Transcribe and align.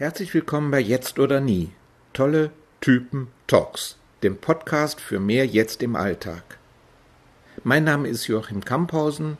Herzlich 0.00 0.32
willkommen 0.32 0.70
bei 0.70 0.80
Jetzt 0.80 1.18
oder 1.18 1.42
Nie. 1.42 1.72
Tolle 2.14 2.52
Typen 2.80 3.28
Talks, 3.46 3.98
dem 4.22 4.38
Podcast 4.38 4.98
für 4.98 5.20
mehr 5.20 5.44
Jetzt 5.44 5.82
im 5.82 5.94
Alltag. 5.94 6.58
Mein 7.64 7.84
Name 7.84 8.08
ist 8.08 8.26
Joachim 8.26 8.64
Kamphausen. 8.64 9.36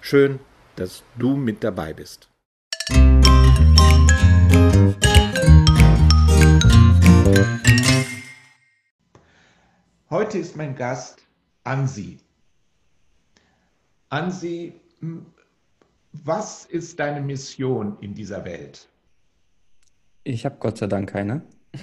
Schön, 0.00 0.40
dass 0.74 1.04
du 1.16 1.36
mit 1.36 1.62
dabei 1.62 1.92
bist. 1.92 2.28
Heute 10.10 10.38
ist 10.38 10.56
mein 10.56 10.74
Gast 10.74 11.22
Ansi. 11.62 12.18
Ansi, 14.08 14.72
was 16.10 16.64
ist 16.64 16.98
deine 16.98 17.20
Mission 17.20 17.96
in 18.00 18.12
dieser 18.12 18.44
Welt? 18.44 18.88
Ich 20.24 20.44
habe 20.46 20.56
Gott 20.58 20.78
sei 20.78 20.86
Dank 20.86 21.10
keine. 21.10 21.42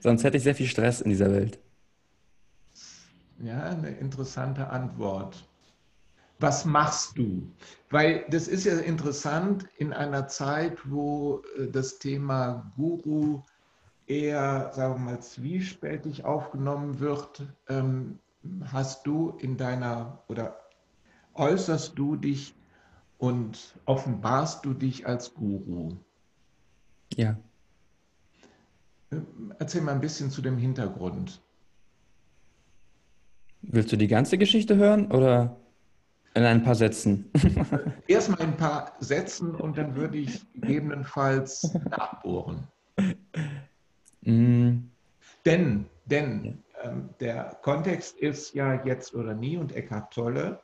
Sonst 0.00 0.22
hätte 0.22 0.36
ich 0.36 0.42
sehr 0.42 0.54
viel 0.54 0.66
Stress 0.66 1.00
in 1.00 1.10
dieser 1.10 1.32
Welt. 1.32 1.58
Ja, 3.38 3.62
eine 3.62 3.88
interessante 3.90 4.68
Antwort. 4.68 5.48
Was 6.38 6.64
machst 6.64 7.16
du? 7.16 7.50
Weil 7.90 8.24
das 8.28 8.48
ist 8.48 8.64
ja 8.64 8.78
interessant 8.78 9.66
in 9.78 9.92
einer 9.92 10.28
Zeit, 10.28 10.78
wo 10.84 11.42
äh, 11.58 11.68
das 11.68 11.98
Thema 11.98 12.72
Guru 12.76 13.40
eher, 14.06 14.70
sagen 14.74 14.94
wir 14.94 15.12
mal, 15.12 15.22
zwiespältig 15.22 16.24
aufgenommen 16.24 17.00
wird. 17.00 17.46
Ähm, 17.68 18.18
hast 18.64 19.06
du 19.06 19.36
in 19.38 19.56
deiner 19.56 20.22
oder 20.28 20.58
äußerst 21.34 21.96
du 21.96 22.16
dich 22.16 22.54
und 23.22 23.78
offenbarst 23.84 24.64
du 24.64 24.74
dich 24.74 25.06
als 25.06 25.32
Guru. 25.32 25.92
Ja. 27.14 27.36
Erzähl 29.60 29.80
mal 29.82 29.92
ein 29.92 30.00
bisschen 30.00 30.28
zu 30.28 30.42
dem 30.42 30.58
Hintergrund. 30.58 31.40
Willst 33.60 33.92
du 33.92 33.96
die 33.96 34.08
ganze 34.08 34.38
Geschichte 34.38 34.74
hören 34.74 35.12
oder 35.12 35.56
in 36.34 36.42
ein 36.42 36.64
paar 36.64 36.74
Sätzen? 36.74 37.30
Erstmal 38.08 38.40
ein 38.40 38.56
paar 38.56 38.96
Sätzen 38.98 39.54
und 39.54 39.78
dann 39.78 39.94
würde 39.94 40.18
ich 40.18 40.42
gegebenenfalls 40.54 41.72
nachbohren. 41.90 42.66
Mm. 44.22 44.78
Denn, 45.44 45.86
denn 46.06 46.64
ähm, 46.82 47.10
der 47.20 47.56
Kontext 47.62 48.18
ist 48.18 48.52
ja 48.54 48.84
jetzt 48.84 49.14
oder 49.14 49.32
nie 49.34 49.56
und 49.58 49.76
Eckhart 49.76 50.12
Tolle 50.12 50.60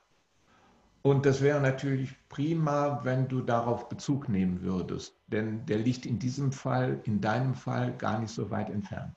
und 1.02 1.26
das 1.26 1.40
wäre 1.40 1.60
natürlich 1.60 2.14
prima, 2.28 3.00
wenn 3.04 3.28
du 3.28 3.40
darauf 3.40 3.88
Bezug 3.88 4.28
nehmen 4.28 4.62
würdest, 4.62 5.16
denn 5.26 5.64
der 5.66 5.78
liegt 5.78 6.06
in 6.06 6.18
diesem 6.18 6.52
Fall, 6.52 7.00
in 7.04 7.20
deinem 7.20 7.54
Fall, 7.54 7.96
gar 7.96 8.18
nicht 8.20 8.32
so 8.32 8.50
weit 8.50 8.70
entfernt. 8.70 9.16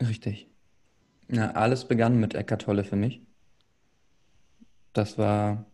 Richtig. 0.00 0.48
Ja, 1.28 1.52
alles 1.52 1.86
begann 1.86 2.18
mit 2.18 2.34
Eckart 2.34 2.62
Tolle 2.62 2.84
für 2.84 2.96
mich. 2.96 3.22
Das 4.92 5.16
war 5.16 5.64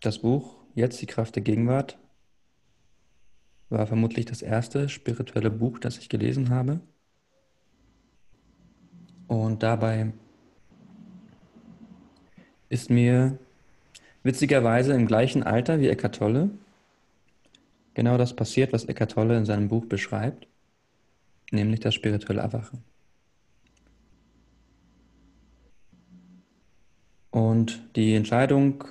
das 0.00 0.20
Buch 0.20 0.62
Jetzt 0.74 1.02
die 1.02 1.06
Kraft 1.06 1.36
der 1.36 1.42
Gegenwart. 1.42 1.98
War 3.68 3.86
vermutlich 3.86 4.24
das 4.24 4.42
erste 4.42 4.88
spirituelle 4.88 5.50
Buch, 5.50 5.78
das 5.78 5.98
ich 5.98 6.08
gelesen 6.08 6.50
habe. 6.50 6.80
Und 9.26 9.62
dabei 9.62 10.12
ist 12.68 12.90
mir 12.90 13.38
Witzigerweise 14.22 14.92
im 14.94 15.06
gleichen 15.06 15.42
Alter 15.42 15.80
wie 15.80 15.88
Eckart 15.88 16.16
Tolle 16.16 16.50
genau 17.94 18.16
das 18.18 18.34
passiert, 18.34 18.72
was 18.72 18.84
Eckart 18.84 19.12
Tolle 19.12 19.36
in 19.36 19.44
seinem 19.44 19.68
Buch 19.68 19.86
beschreibt, 19.86 20.46
nämlich 21.50 21.80
das 21.80 21.94
spirituelle 21.94 22.40
Erwachen. 22.40 22.84
Und 27.30 27.82
die 27.96 28.14
Entscheidung, 28.14 28.84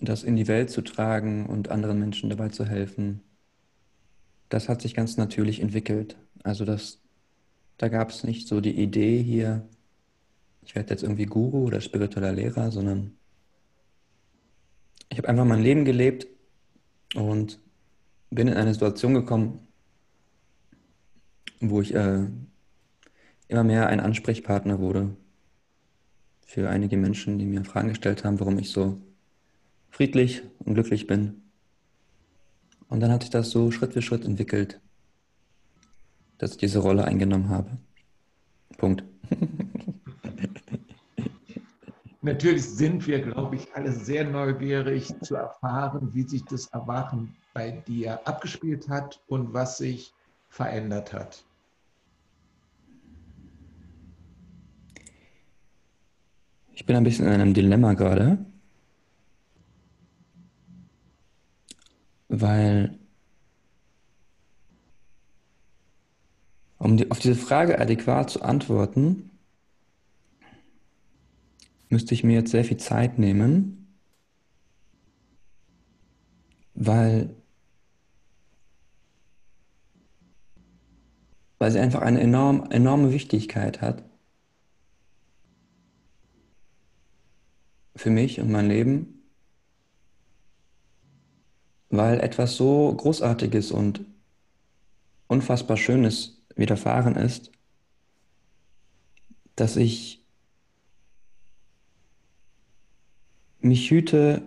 das 0.00 0.24
in 0.24 0.36
die 0.36 0.48
Welt 0.48 0.70
zu 0.70 0.82
tragen 0.82 1.46
und 1.46 1.70
anderen 1.70 1.98
Menschen 1.98 2.28
dabei 2.28 2.48
zu 2.48 2.66
helfen, 2.66 3.20
das 4.48 4.68
hat 4.68 4.82
sich 4.82 4.94
ganz 4.94 5.16
natürlich 5.16 5.60
entwickelt. 5.60 6.16
Also 6.42 6.66
das, 6.66 7.00
da 7.78 7.88
gab 7.88 8.10
es 8.10 8.24
nicht 8.24 8.46
so 8.46 8.60
die 8.60 8.78
Idee 8.78 9.22
hier, 9.22 9.66
ich 10.64 10.74
werde 10.74 10.90
jetzt 10.90 11.02
irgendwie 11.02 11.26
Guru 11.26 11.64
oder 11.66 11.80
spiritueller 11.80 12.32
Lehrer, 12.32 12.70
sondern 12.70 13.16
ich 15.08 15.18
habe 15.18 15.28
einfach 15.28 15.44
mein 15.44 15.62
Leben 15.62 15.84
gelebt 15.84 16.26
und 17.14 17.60
bin 18.30 18.48
in 18.48 18.54
eine 18.54 18.72
Situation 18.72 19.14
gekommen, 19.14 19.66
wo 21.60 21.80
ich 21.80 21.94
äh, 21.94 22.26
immer 23.48 23.64
mehr 23.64 23.88
ein 23.88 24.00
Ansprechpartner 24.00 24.78
wurde 24.78 25.14
für 26.46 26.68
einige 26.68 26.96
Menschen, 26.96 27.38
die 27.38 27.46
mir 27.46 27.64
Fragen 27.64 27.88
gestellt 27.88 28.24
haben, 28.24 28.40
warum 28.40 28.58
ich 28.58 28.70
so 28.70 29.00
friedlich 29.90 30.42
und 30.60 30.74
glücklich 30.74 31.06
bin. 31.06 31.42
Und 32.88 33.00
dann 33.00 33.10
hat 33.10 33.22
sich 33.22 33.30
das 33.30 33.50
so 33.50 33.70
Schritt 33.70 33.92
für 33.92 34.02
Schritt 34.02 34.24
entwickelt, 34.24 34.80
dass 36.38 36.52
ich 36.52 36.56
diese 36.58 36.80
Rolle 36.80 37.04
eingenommen 37.04 37.48
habe. 37.48 37.78
Punkt. 38.78 39.04
Natürlich 42.24 42.64
sind 42.64 43.04
wir, 43.08 43.20
glaube 43.20 43.56
ich, 43.56 43.74
alle 43.74 43.90
sehr 43.90 44.24
neugierig 44.24 45.12
zu 45.22 45.34
erfahren, 45.34 46.14
wie 46.14 46.22
sich 46.22 46.44
das 46.44 46.68
Erwachen 46.68 47.34
bei 47.52 47.72
dir 47.72 48.24
abgespielt 48.28 48.88
hat 48.88 49.20
und 49.26 49.52
was 49.52 49.78
sich 49.78 50.14
verändert 50.48 51.12
hat. 51.12 51.44
Ich 56.74 56.86
bin 56.86 56.94
ein 56.94 57.02
bisschen 57.02 57.26
in 57.26 57.32
einem 57.32 57.54
Dilemma 57.54 57.94
gerade, 57.94 58.46
weil 62.28 62.96
um 66.78 66.96
die, 66.96 67.10
auf 67.10 67.18
diese 67.18 67.34
Frage 67.34 67.80
adäquat 67.80 68.30
zu 68.30 68.42
antworten, 68.42 69.31
müsste 71.92 72.14
ich 72.14 72.24
mir 72.24 72.32
jetzt 72.32 72.50
sehr 72.50 72.64
viel 72.64 72.78
Zeit 72.78 73.18
nehmen, 73.18 73.94
weil, 76.74 77.36
weil 81.58 81.70
sie 81.70 81.78
einfach 81.78 82.00
eine 82.00 82.20
enorm, 82.20 82.70
enorme 82.70 83.12
Wichtigkeit 83.12 83.82
hat 83.82 84.02
für 87.94 88.10
mich 88.10 88.40
und 88.40 88.50
mein 88.50 88.68
Leben, 88.68 89.22
weil 91.90 92.20
etwas 92.20 92.56
so 92.56 92.94
Großartiges 92.96 93.70
und 93.70 94.00
unfassbar 95.26 95.76
Schönes 95.76 96.42
widerfahren 96.56 97.16
ist, 97.16 97.52
dass 99.56 99.76
ich 99.76 100.21
mich 103.64 103.90
hüte, 103.90 104.42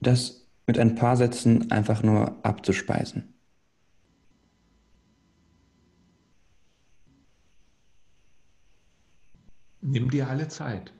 das 0.00 0.46
mit 0.66 0.78
ein 0.78 0.94
paar 0.94 1.16
Sätzen 1.16 1.70
einfach 1.70 2.02
nur 2.02 2.44
abzuspeisen. 2.44 3.34
Nimm 9.80 10.10
dir 10.10 10.28
alle 10.28 10.48
Zeit. 10.48 10.92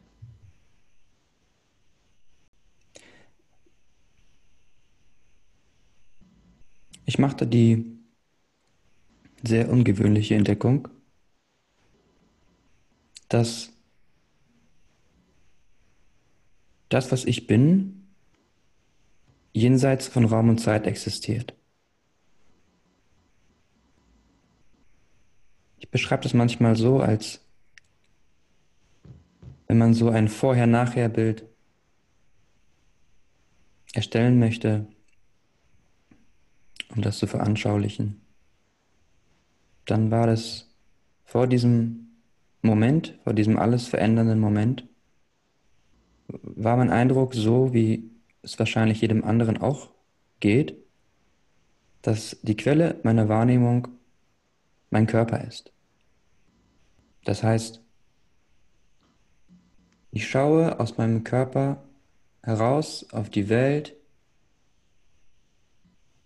Ich 7.04 7.18
machte 7.18 7.46
die 7.46 7.98
sehr 9.42 9.70
ungewöhnliche 9.70 10.34
Entdeckung, 10.34 10.88
dass 13.28 13.71
das, 16.92 17.10
was 17.12 17.24
ich 17.24 17.46
bin, 17.46 18.06
jenseits 19.52 20.08
von 20.08 20.24
Raum 20.24 20.48
und 20.48 20.58
Zeit 20.58 20.86
existiert. 20.86 21.54
Ich 25.78 25.90
beschreibe 25.90 26.22
das 26.22 26.34
manchmal 26.34 26.76
so, 26.76 27.00
als 27.00 27.40
wenn 29.66 29.78
man 29.78 29.94
so 29.94 30.10
ein 30.10 30.28
Vorher-Nachher-Bild 30.28 31.44
erstellen 33.94 34.38
möchte, 34.38 34.86
um 36.94 37.02
das 37.02 37.18
zu 37.18 37.26
veranschaulichen, 37.26 38.20
dann 39.86 40.10
war 40.10 40.26
das 40.26 40.70
vor 41.24 41.46
diesem 41.46 42.12
Moment, 42.62 43.18
vor 43.24 43.32
diesem 43.32 43.58
alles 43.58 43.88
verändernden 43.88 44.38
Moment, 44.38 44.86
war 46.42 46.76
mein 46.76 46.90
Eindruck 46.90 47.34
so, 47.34 47.72
wie 47.72 48.10
es 48.42 48.58
wahrscheinlich 48.58 49.00
jedem 49.00 49.24
anderen 49.24 49.58
auch 49.58 49.90
geht, 50.40 50.76
dass 52.02 52.38
die 52.42 52.56
Quelle 52.56 53.00
meiner 53.02 53.28
Wahrnehmung 53.28 53.88
mein 54.90 55.06
Körper 55.06 55.44
ist. 55.44 55.72
Das 57.24 57.42
heißt, 57.42 57.80
ich 60.10 60.28
schaue 60.28 60.78
aus 60.80 60.98
meinem 60.98 61.24
Körper 61.24 61.82
heraus 62.42 63.06
auf 63.12 63.30
die 63.30 63.48
Welt 63.48 63.94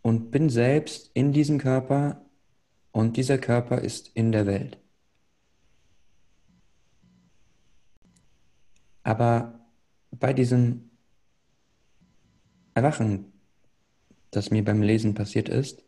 und 0.03 0.31
bin 0.31 0.49
selbst 0.49 1.11
in 1.15 1.33
diesem 1.33 1.59
Körper 1.59 2.25
und 2.93 3.17
dieser 3.17 3.39
Körper 3.39 3.79
ist 3.83 4.09
in 4.15 4.33
der 4.33 4.47
Welt. 4.47 4.79
Aber 9.03 9.66
bei 10.19 10.33
diesem 10.33 10.91
Erwachen, 12.75 13.33
das 14.31 14.51
mir 14.51 14.65
beim 14.65 14.83
Lesen 14.83 15.15
passiert 15.15 15.49
ist, 15.49 15.83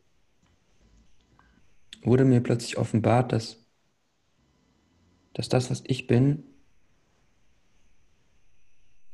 wurde 2.03 2.25
mir 2.25 2.43
plötzlich 2.43 2.79
offenbart, 2.79 3.33
dass, 3.33 3.59
dass 5.35 5.49
das, 5.49 5.71
was 5.71 5.83
ich 5.87 6.07
bin, 6.07 6.45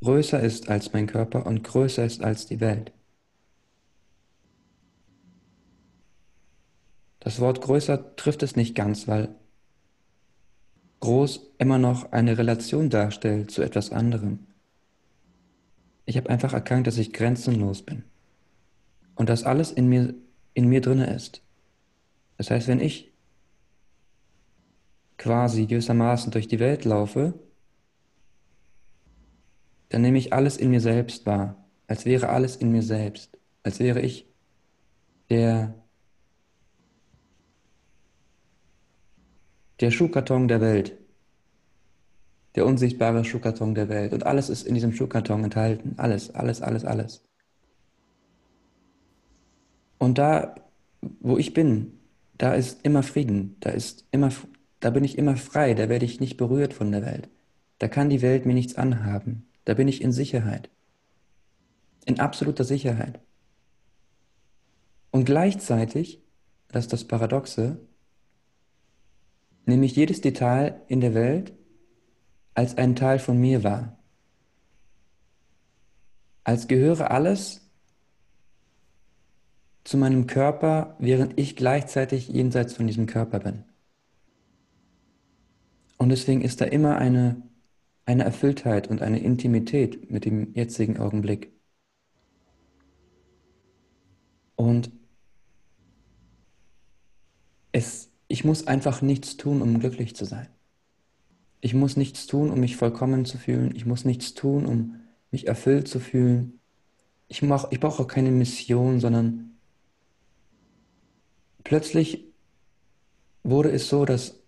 größer 0.03 0.41
ist 0.41 0.69
als 0.69 0.93
mein 0.93 1.07
Körper 1.07 1.47
und 1.47 1.65
größer 1.65 2.05
ist 2.05 2.23
als 2.23 2.47
die 2.47 2.61
Welt. 2.61 2.93
Das 7.21 7.41
Wort 7.41 7.63
größer 7.63 8.17
trifft 8.17 8.43
es 8.43 8.55
nicht 8.55 8.75
ganz, 8.75 9.09
weil 9.09 9.35
groß 11.01 11.55
immer 11.59 11.79
noch 11.79 12.13
eine 12.13 12.37
Relation 12.37 12.91
darstellt 12.91 13.51
zu 13.51 13.63
etwas 13.63 13.91
anderem. 13.91 14.47
Ich 16.07 16.17
habe 16.17 16.31
einfach 16.31 16.53
erkannt, 16.53 16.87
dass 16.87 16.99
ich 16.99 17.13
grenzenlos 17.13 17.83
bin. 17.83 18.05
Und 19.15 19.29
dass 19.29 19.45
alles 19.45 19.71
in 19.73 19.89
mir, 19.89 20.15
in 20.53 20.69
mir 20.69 20.81
drinne 20.81 21.07
ist. 21.15 21.43
Das 22.37 22.51
heißt, 22.51 22.69
wenn 22.69 22.81
ich 22.81 23.13
quasi 25.17 25.67
gewissermaßen 25.67 26.33
durch 26.33 26.49
die 26.49 26.59
Welt 26.59 26.85
laufe, 26.85 27.35
dann 29.89 30.03
nehme 30.03 30.19
ich 30.19 30.33
alles 30.33 30.57
in 30.57 30.71
mir 30.71 30.81
selbst 30.81 31.25
wahr, 31.25 31.65
als 31.87 32.05
wäre 32.05 32.29
alles 32.29 32.57
in 32.57 32.73
mir 32.73 32.83
selbst, 32.83 33.39
als 33.63 33.79
wäre 33.79 34.01
ich 34.01 34.27
der, 35.31 35.75
der 39.81 39.91
Schuhkarton 39.91 40.49
der 40.49 40.61
Welt, 40.61 40.99
der 42.55 42.67
unsichtbare 42.67 43.25
Schuhkarton 43.25 43.75
der 43.75 43.89
Welt. 43.89 44.13
Und 44.13 44.27
alles 44.27 44.49
ist 44.49 44.67
in 44.67 44.75
diesem 44.75 44.93
Schuhkarton 44.93 45.45
enthalten, 45.45 45.95
alles, 45.97 46.35
alles, 46.35 46.63
alles, 46.63 46.85
alles. 46.85 47.25
Und 49.99 50.19
da, 50.19 50.55
wo 51.21 51.39
ich 51.39 51.55
bin, 51.55 51.99
da 52.39 52.55
ist 52.55 52.81
immer 52.85 53.03
Frieden, 53.03 53.57
da 53.61 53.71
ist 53.71 54.07
immer, 54.11 54.31
da 54.81 54.91
bin 54.91 55.05
ich 55.05 55.19
immer 55.19 55.37
frei, 55.37 55.75
da 55.75 55.89
werde 55.89 56.05
ich 56.05 56.21
nicht 56.21 56.37
berührt 56.37 56.75
von 56.75 56.93
der 56.93 57.05
Welt. 57.05 57.29
Da 57.79 57.89
kann 57.89 58.11
die 58.11 58.23
Welt 58.23 58.47
mir 58.47 58.55
nichts 58.55 58.77
anhaben. 58.77 59.49
Da 59.65 59.75
bin 59.75 59.89
ich 59.89 60.03
in 60.03 60.13
Sicherheit. 60.13 60.71
In 62.05 62.21
absoluter 62.21 62.65
Sicherheit. 62.65 63.21
Und 65.11 65.25
gleichzeitig, 65.25 66.23
das 66.69 66.85
ist 66.85 66.93
das 66.93 67.05
Paradoxe, 67.05 67.79
nehme 69.65 69.87
ich 69.87 69.97
jedes 69.97 70.21
Detail 70.21 70.83
in 70.89 71.01
der 71.01 71.15
Welt 71.15 71.53
als 72.55 72.77
ein 72.79 72.97
Teil 72.97 73.19
von 73.19 73.39
mir 73.39 73.65
wahr. 73.65 73.99
Als 76.45 76.69
gehöre 76.69 77.11
alles 77.11 77.69
zu 79.85 79.97
meinem 79.99 80.27
Körper, 80.27 80.97
während 80.99 81.39
ich 81.39 81.57
gleichzeitig 81.57 82.29
jenseits 82.29 82.75
von 82.75 82.87
diesem 82.87 83.07
Körper 83.07 83.41
bin. 83.41 83.65
Und 85.97 86.09
deswegen 86.11 86.43
ist 86.43 86.61
da 86.61 86.65
immer 86.65 86.97
eine 86.99 87.43
eine 88.07 88.25
Erfülltheit 88.25 88.89
und 88.89 89.03
eine 89.03 89.19
Intimität 89.21 90.11
mit 90.11 90.25
dem 90.25 90.53
jetzigen 90.55 90.99
Augenblick. 90.99 91.53
Und 94.57 94.91
es, 97.73 98.11
ich 98.29 98.45
muss 98.45 98.67
einfach 98.67 99.03
nichts 99.03 99.37
tun, 99.37 99.63
um 99.63 99.81
glücklich 99.81 100.15
zu 100.15 100.25
sein. 100.25 100.49
Ich 101.65 101.73
muss 101.73 101.97
nichts 101.97 102.27
tun, 102.27 102.51
um 102.51 102.61
mich 102.61 102.77
vollkommen 102.77 103.25
zu 103.25 103.39
fühlen. 103.39 103.75
Ich 103.75 103.87
muss 103.87 104.05
nichts 104.05 104.35
tun, 104.35 104.67
um 104.67 104.97
mich 105.31 105.47
erfüllt 105.47 105.89
zu 105.89 105.99
fühlen. 105.99 106.61
Ich, 107.27 107.41
mach, 107.41 107.73
ich 107.73 107.81
brauche 107.81 108.03
auch 108.03 108.07
keine 108.07 108.31
Mission, 108.31 109.01
sondern 109.01 109.57
plötzlich 111.65 112.27
wurde 113.45 113.71
es 113.71 113.89
so, 113.89 114.05
dass 114.05 114.43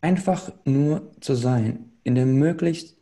einfach 0.00 0.50
nur 0.64 1.12
zu 1.20 1.34
sein 1.34 1.92
in 2.04 2.14
der 2.14 2.24
möglichst, 2.24 2.96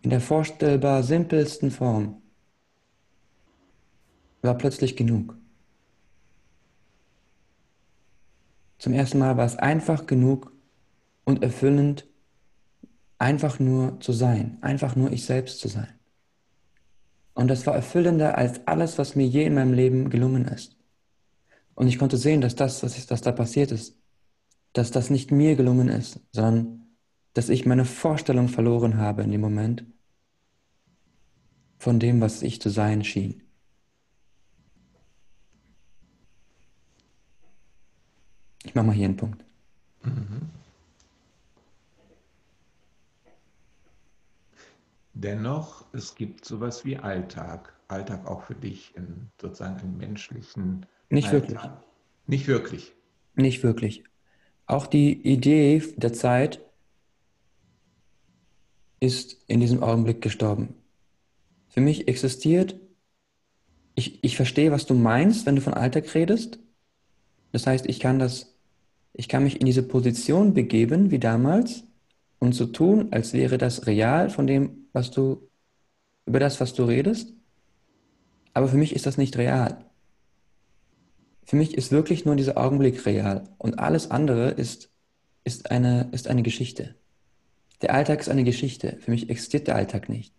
in 0.00 0.08
der 0.08 0.22
vorstellbar 0.22 1.02
simpelsten 1.02 1.70
Form, 1.70 2.22
war 4.40 4.56
plötzlich 4.56 4.96
genug. 4.96 5.36
Zum 8.78 8.94
ersten 8.94 9.18
Mal 9.18 9.36
war 9.36 9.44
es 9.44 9.56
einfach 9.56 10.06
genug 10.06 10.50
und 11.30 11.42
erfüllend, 11.42 12.06
einfach 13.18 13.58
nur 13.58 14.00
zu 14.00 14.12
sein, 14.12 14.58
einfach 14.60 14.96
nur 14.96 15.12
ich 15.12 15.24
selbst 15.24 15.60
zu 15.60 15.68
sein. 15.68 15.88
Und 17.34 17.48
das 17.48 17.66
war 17.66 17.74
erfüllender 17.74 18.36
als 18.36 18.66
alles, 18.66 18.98
was 18.98 19.14
mir 19.14 19.26
je 19.26 19.44
in 19.44 19.54
meinem 19.54 19.72
Leben 19.72 20.10
gelungen 20.10 20.46
ist. 20.46 20.76
Und 21.74 21.86
ich 21.86 21.98
konnte 21.98 22.16
sehen, 22.16 22.40
dass 22.40 22.56
das, 22.56 22.82
was, 22.82 22.98
ist, 22.98 23.10
was 23.10 23.22
da 23.22 23.32
passiert 23.32 23.70
ist, 23.70 23.96
dass 24.72 24.90
das 24.90 25.08
nicht 25.08 25.30
mir 25.30 25.56
gelungen 25.56 25.88
ist, 25.88 26.20
sondern 26.32 26.86
dass 27.32 27.48
ich 27.48 27.64
meine 27.64 27.84
Vorstellung 27.84 28.48
verloren 28.48 28.98
habe 28.98 29.22
in 29.22 29.30
dem 29.30 29.40
Moment 29.40 29.84
von 31.78 31.98
dem, 31.98 32.20
was 32.20 32.42
ich 32.42 32.60
zu 32.60 32.68
sein 32.68 33.04
schien. 33.04 33.42
Ich 38.64 38.74
mache 38.74 38.86
mal 38.86 38.92
hier 38.92 39.06
einen 39.06 39.16
Punkt. 39.16 39.42
Mhm. 40.02 40.59
Dennoch, 45.12 45.86
es 45.92 46.14
gibt 46.14 46.44
sowas 46.44 46.84
wie 46.84 46.96
Alltag. 46.96 47.74
Alltag 47.88 48.26
auch 48.26 48.42
für 48.42 48.54
dich 48.54 48.94
in 48.96 49.30
sozusagen 49.40 49.80
einen 49.80 49.96
menschlichen. 49.96 50.86
Nicht 51.08 51.28
Alltag. 51.28 51.50
wirklich. 51.50 51.70
Nicht 52.26 52.46
wirklich. 52.46 52.92
Nicht 53.34 53.62
wirklich. 53.62 54.04
Auch 54.66 54.86
die 54.86 55.12
Idee 55.12 55.82
der 55.96 56.12
Zeit 56.12 56.60
ist 59.00 59.42
in 59.48 59.60
diesem 59.60 59.82
Augenblick 59.82 60.22
gestorben. 60.22 60.74
Für 61.68 61.80
mich 61.80 62.06
existiert, 62.06 62.76
ich, 63.94 64.22
ich 64.22 64.36
verstehe, 64.36 64.70
was 64.70 64.86
du 64.86 64.94
meinst, 64.94 65.46
wenn 65.46 65.56
du 65.56 65.62
von 65.62 65.74
Alltag 65.74 66.14
redest. 66.14 66.58
Das 67.52 67.66
heißt, 67.66 67.86
ich 67.86 67.98
kann 67.98 68.18
das, 68.18 68.54
ich 69.12 69.28
kann 69.28 69.42
mich 69.42 69.60
in 69.60 69.66
diese 69.66 69.82
Position 69.82 70.54
begeben, 70.54 71.10
wie 71.10 71.18
damals, 71.18 71.84
und 72.38 72.54
so 72.54 72.66
tun, 72.66 73.08
als 73.12 73.32
wäre 73.32 73.58
das 73.58 73.86
real 73.86 74.30
von 74.30 74.46
dem, 74.46 74.79
was 74.92 75.10
du, 75.10 75.48
über 76.26 76.40
das, 76.40 76.60
was 76.60 76.74
du 76.74 76.84
redest. 76.84 77.32
Aber 78.52 78.68
für 78.68 78.76
mich 78.76 78.94
ist 78.94 79.06
das 79.06 79.18
nicht 79.18 79.36
real. 79.36 79.84
Für 81.44 81.56
mich 81.56 81.74
ist 81.74 81.90
wirklich 81.90 82.24
nur 82.24 82.36
dieser 82.36 82.56
Augenblick 82.56 83.06
real 83.06 83.48
und 83.58 83.78
alles 83.78 84.10
andere 84.10 84.50
ist, 84.50 84.90
ist, 85.44 85.70
eine, 85.70 86.08
ist 86.12 86.28
eine 86.28 86.42
Geschichte. 86.42 86.94
Der 87.82 87.94
Alltag 87.94 88.20
ist 88.20 88.28
eine 88.28 88.44
Geschichte. 88.44 88.98
Für 89.00 89.10
mich 89.10 89.30
existiert 89.30 89.66
der 89.66 89.76
Alltag 89.76 90.08
nicht. 90.08 90.34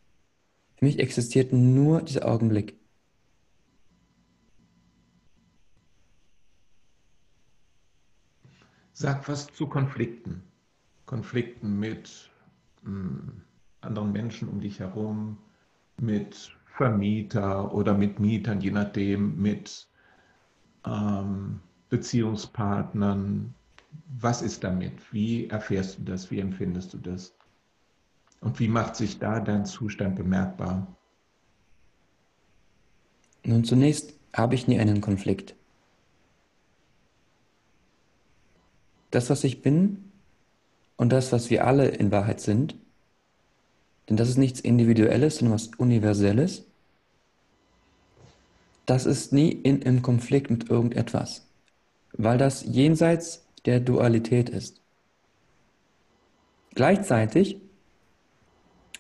Für 0.76 0.86
mich 0.86 1.00
existiert 1.00 1.54
nur 1.54 2.02
dieser 2.02 2.28
Augenblick. 2.28 2.80
Sag 8.94 9.28
was 9.28 9.48
zu 9.48 9.68
Konflikten. 9.68 10.44
Konflikten 11.06 11.80
mit 11.80 12.30
mh, 12.84 12.90
hm, 12.90 13.42
anderen 13.82 14.12
Menschen 14.12 14.48
um 14.48 14.62
dich 14.62 14.80
herum, 14.80 15.38
mit 16.00 16.56
Vermieter 16.66 17.74
oder 17.74 17.94
mit 17.94 18.20
Mietern, 18.20 18.62
je 18.62 18.72
nachdem, 18.72 19.42
mit 19.42 19.88
ähm, 20.86 21.60
Beziehungspartnern, 21.90 23.54
was 24.20 24.42
ist 24.42 24.64
damit? 24.64 24.94
Wie 25.12 25.48
erfährst 25.48 26.00
du 26.00 26.04
das? 26.04 26.32
Wie 26.32 26.40
empfindest 26.40 26.94
du 26.94 26.98
das? 26.98 27.34
Und 28.40 28.60
wie 28.60 28.68
macht 28.68 28.96
sich 28.96 29.20
da 29.20 29.40
dein 29.40 29.66
Zustand 29.66 30.16
bemerkbar? 30.16 30.88
Nun, 33.44 33.64
zunächst 33.64 34.14
habe 34.34 34.56
ich 34.56 34.68
nie 34.68 34.80
einen 34.80 35.02
Konflikt. 35.02 35.56
Das, 39.12 39.30
was 39.30 39.44
ich 39.44 39.62
bin 39.62 40.12
und 40.96 41.12
das, 41.12 41.32
was 41.32 41.50
wir 41.50 41.68
alle 41.68 41.90
in 41.90 42.12
Wahrheit 42.12 42.40
sind, 42.40 42.76
denn 44.12 44.18
das 44.18 44.28
ist 44.28 44.38
nichts 44.38 44.60
Individuelles, 44.60 45.38
sondern 45.38 45.54
was 45.54 45.68
Universelles, 45.78 46.66
das 48.86 49.06
ist 49.06 49.32
nie 49.32 49.54
in, 49.54 49.82
im 49.84 50.02
Konflikt 50.02 50.52
mit 50.52 50.70
irgendetwas, 50.70 51.48
weil 52.12 52.38
das 52.38 52.66
jenseits 52.66 53.46
der 53.64 53.80
Dualität 53.80 54.50
ist. 54.50 54.82
Gleichzeitig 56.76 57.62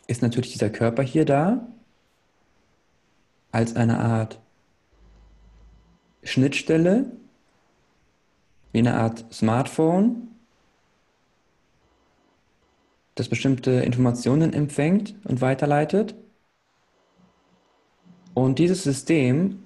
ist 0.08 0.22
natürlich 0.22 0.54
dieser 0.54 0.70
Körper 0.70 1.04
hier 1.04 1.26
da 1.26 1.68
als 3.52 3.76
eine 3.76 4.00
Art 4.00 4.40
Schnittstelle, 6.24 7.12
wie 8.72 8.80
eine 8.80 8.94
Art 8.94 9.26
Smartphone, 9.34 10.31
das 13.22 13.30
bestimmte 13.30 13.70
Informationen 13.70 14.52
empfängt 14.52 15.14
und 15.26 15.42
weiterleitet. 15.42 16.16
Und 18.34 18.58
dieses 18.58 18.82
System, 18.82 19.64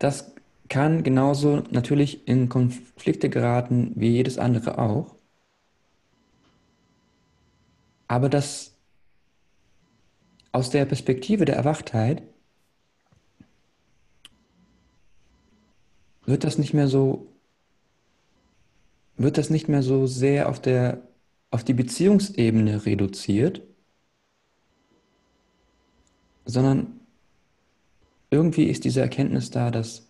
das 0.00 0.34
kann 0.68 1.04
genauso 1.04 1.62
natürlich 1.70 2.26
in 2.26 2.48
Konflikte 2.48 3.30
geraten 3.30 3.92
wie 3.94 4.08
jedes 4.08 4.38
andere 4.38 4.78
auch. 4.78 5.14
Aber 8.08 8.28
das 8.28 8.74
aus 10.50 10.70
der 10.70 10.84
Perspektive 10.84 11.44
der 11.44 11.54
Erwachtheit 11.54 12.24
wird 16.26 16.42
das 16.42 16.58
nicht 16.58 16.74
mehr 16.74 16.88
so 16.88 17.28
wird 19.16 19.38
das 19.38 19.48
nicht 19.48 19.68
mehr 19.68 19.84
so 19.84 20.06
sehr 20.06 20.48
auf 20.48 20.60
der 20.60 21.09
auf 21.50 21.64
die 21.64 21.74
Beziehungsebene 21.74 22.86
reduziert, 22.86 23.62
sondern 26.44 27.00
irgendwie 28.30 28.64
ist 28.64 28.84
diese 28.84 29.00
Erkenntnis 29.00 29.50
da, 29.50 29.70
dass, 29.70 30.06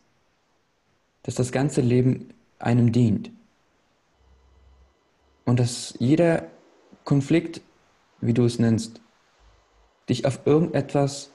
dass 1.23 1.35
das 1.35 1.53
ganze 1.53 1.81
Leben 1.81 2.35
einem 2.59 2.93
dient. 2.93 3.31
Und 5.45 5.59
dass 5.59 5.95
jeder 5.99 6.47
Konflikt, 7.05 7.63
wie 8.21 8.35
du 8.35 8.45
es 8.45 8.59
nennst, 8.59 9.01
dich 10.09 10.27
auf 10.27 10.47
irgendetwas 10.47 11.31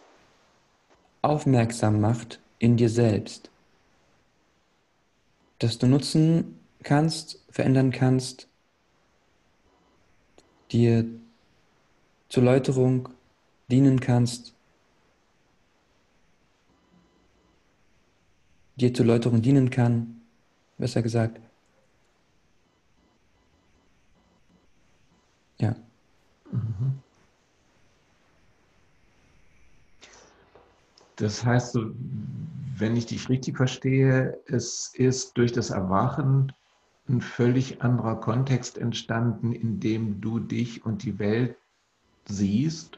aufmerksam 1.22 2.00
macht 2.00 2.40
in 2.60 2.78
dir 2.78 2.90
selbst, 2.90 3.50
das 5.60 5.80
du 5.80 5.88
nutzen 5.88 6.60
kannst, 6.84 7.44
verändern 7.50 7.92
kannst, 7.92 8.48
dir 10.76 11.06
zur 12.28 12.44
Läuterung 12.44 13.08
dienen 13.72 14.02
kannst, 14.02 14.54
dir 18.76 18.94
zur 18.94 19.06
Läuterung 19.06 19.42
dienen 19.42 19.70
kann, 19.70 20.22
besser 20.78 21.02
gesagt. 21.02 21.40
Ja. 25.60 25.76
Mhm. 26.52 27.02
Das 31.16 31.46
heißt, 31.46 31.78
wenn 32.78 32.98
ich 32.98 33.06
dich 33.06 33.30
richtig 33.30 33.56
verstehe, 33.56 34.38
es 34.48 34.92
ist 34.94 35.38
durch 35.38 35.54
das 35.54 35.70
Erwachen 35.70 36.52
ein 37.08 37.22
völlig 37.22 37.82
anderer 37.82 38.20
Kontext 38.20 38.78
entstanden, 38.78 39.54
in 39.54 39.80
dem 39.80 40.22
du 40.22 40.40
dich 40.40 40.86
und 40.86 41.04
die 41.04 41.20
Welt 41.20 41.58
siehst. 42.26 42.98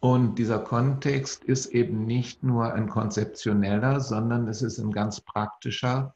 Und 0.00 0.38
dieser 0.38 0.58
Kontext 0.58 1.44
ist 1.44 1.66
eben 1.66 2.06
nicht 2.06 2.42
nur 2.42 2.72
ein 2.72 2.88
konzeptioneller, 2.88 4.00
sondern 4.00 4.48
es 4.48 4.62
ist 4.62 4.78
ein 4.78 4.92
ganz 4.92 5.20
praktischer. 5.20 6.14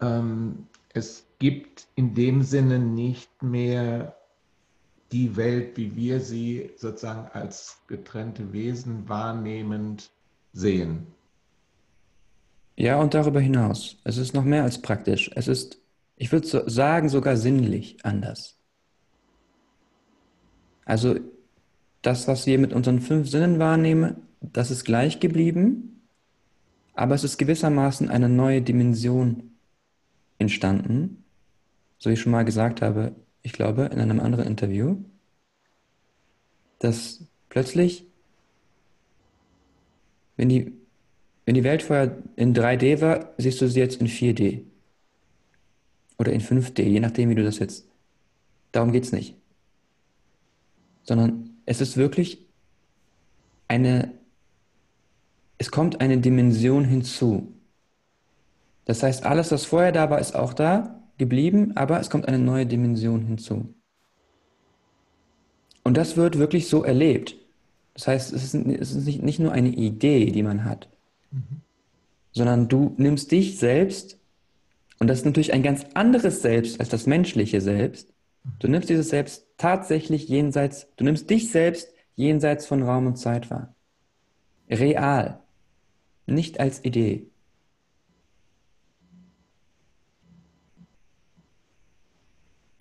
Ähm, 0.00 0.66
es 0.92 1.26
gibt 1.38 1.88
in 1.94 2.14
dem 2.14 2.42
Sinne 2.42 2.78
nicht 2.78 3.42
mehr 3.42 4.14
die 5.10 5.36
Welt, 5.36 5.76
wie 5.76 5.94
wir 5.96 6.20
sie 6.20 6.70
sozusagen 6.76 7.28
als 7.32 7.78
getrennte 7.86 8.52
Wesen 8.52 9.08
wahrnehmend 9.08 10.10
sehen. 10.52 11.06
Ja, 12.76 12.98
und 12.98 13.14
darüber 13.14 13.40
hinaus. 13.40 13.96
Es 14.04 14.16
ist 14.16 14.34
noch 14.34 14.44
mehr 14.44 14.62
als 14.64 14.80
praktisch. 14.80 15.30
Es 15.34 15.48
ist, 15.48 15.78
ich 16.22 16.30
würde 16.30 16.70
sagen, 16.70 17.08
sogar 17.08 17.36
sinnlich 17.36 17.96
anders. 18.04 18.56
Also 20.84 21.16
das, 22.00 22.28
was 22.28 22.46
wir 22.46 22.60
mit 22.60 22.72
unseren 22.72 23.00
fünf 23.00 23.28
Sinnen 23.28 23.58
wahrnehmen, 23.58 24.28
das 24.40 24.70
ist 24.70 24.84
gleich 24.84 25.18
geblieben, 25.18 26.00
aber 26.94 27.16
es 27.16 27.24
ist 27.24 27.38
gewissermaßen 27.38 28.08
eine 28.08 28.28
neue 28.28 28.62
Dimension 28.62 29.50
entstanden, 30.38 31.24
so 31.98 32.08
wie 32.08 32.14
ich 32.14 32.20
schon 32.20 32.30
mal 32.30 32.44
gesagt 32.44 32.82
habe, 32.82 33.16
ich 33.42 33.52
glaube, 33.52 33.86
in 33.86 33.98
einem 33.98 34.20
anderen 34.20 34.46
Interview, 34.46 34.98
dass 36.78 37.24
plötzlich, 37.48 38.06
wenn 40.36 40.48
die, 40.48 40.72
wenn 41.46 41.56
die 41.56 41.64
Welt 41.64 41.82
vorher 41.82 42.16
in 42.36 42.54
3D 42.54 43.00
war, 43.00 43.32
siehst 43.38 43.60
du 43.60 43.66
sie 43.68 43.80
jetzt 43.80 44.00
in 44.00 44.06
4D. 44.06 44.66
Oder 46.22 46.32
in 46.32 46.40
5D, 46.40 46.82
je 46.84 47.00
nachdem, 47.00 47.30
wie 47.30 47.34
du 47.34 47.42
das 47.42 47.58
jetzt. 47.58 47.84
Darum 48.70 48.92
geht 48.92 49.02
es 49.02 49.10
nicht. 49.10 49.34
Sondern 51.02 51.50
es 51.66 51.80
ist 51.80 51.96
wirklich 51.96 52.46
eine, 53.66 54.12
es 55.58 55.72
kommt 55.72 56.00
eine 56.00 56.18
Dimension 56.18 56.84
hinzu. 56.84 57.52
Das 58.84 59.02
heißt, 59.02 59.24
alles, 59.24 59.50
was 59.50 59.64
vorher 59.64 59.90
da 59.90 60.10
war, 60.10 60.20
ist 60.20 60.36
auch 60.36 60.54
da 60.54 61.02
geblieben, 61.18 61.76
aber 61.76 61.98
es 61.98 62.08
kommt 62.08 62.28
eine 62.28 62.38
neue 62.38 62.66
Dimension 62.66 63.26
hinzu. 63.26 63.74
Und 65.82 65.96
das 65.96 66.16
wird 66.16 66.38
wirklich 66.38 66.68
so 66.68 66.84
erlebt. 66.84 67.34
Das 67.94 68.06
heißt, 68.06 68.32
es 68.32 68.44
ist, 68.44 68.54
es 68.54 68.94
ist 68.94 69.06
nicht, 69.06 69.22
nicht, 69.24 69.40
nur 69.40 69.50
eine 69.50 69.70
Idee, 69.70 70.30
die 70.30 70.44
man 70.44 70.64
hat, 70.64 70.88
mhm. 71.32 71.62
sondern 72.30 72.68
du 72.68 72.94
nimmst 72.96 73.32
dich 73.32 73.58
selbst, 73.58 74.21
und 74.98 75.08
das 75.08 75.18
ist 75.18 75.24
natürlich 75.24 75.52
ein 75.52 75.62
ganz 75.62 75.84
anderes 75.94 76.42
Selbst 76.42 76.80
als 76.80 76.88
das 76.88 77.06
menschliche 77.06 77.60
Selbst. 77.60 78.12
Du 78.58 78.68
nimmst 78.68 78.88
dieses 78.88 79.08
Selbst 79.08 79.46
tatsächlich 79.56 80.28
jenseits, 80.28 80.88
du 80.96 81.04
nimmst 81.04 81.28
dich 81.30 81.50
selbst 81.50 81.92
jenseits 82.14 82.66
von 82.66 82.82
Raum 82.82 83.06
und 83.06 83.16
Zeit 83.16 83.50
wahr. 83.50 83.74
Real, 84.68 85.40
nicht 86.26 86.60
als 86.60 86.84
Idee. 86.84 87.26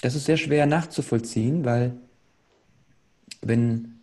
Das 0.02 0.16
ist 0.16 0.26
sehr 0.26 0.38
schwer 0.38 0.66
nachzuvollziehen, 0.66 1.64
weil 1.64 1.96
wenn, 3.42 4.00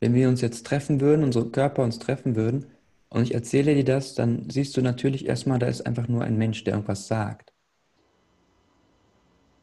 wenn 0.00 0.14
wir 0.14 0.28
uns 0.28 0.40
jetzt 0.40 0.66
treffen 0.66 1.00
würden, 1.00 1.24
unsere 1.24 1.48
Körper 1.50 1.84
uns 1.84 1.98
treffen 1.98 2.34
würden, 2.34 2.66
und 3.10 3.22
ich 3.22 3.34
erzähle 3.34 3.74
dir 3.74 3.84
das, 3.84 4.14
dann 4.14 4.48
siehst 4.50 4.76
du 4.76 4.82
natürlich 4.82 5.26
erstmal, 5.26 5.58
da 5.58 5.66
ist 5.66 5.86
einfach 5.86 6.08
nur 6.08 6.24
ein 6.24 6.36
Mensch, 6.36 6.64
der 6.64 6.74
irgendwas 6.74 7.06
sagt. 7.06 7.52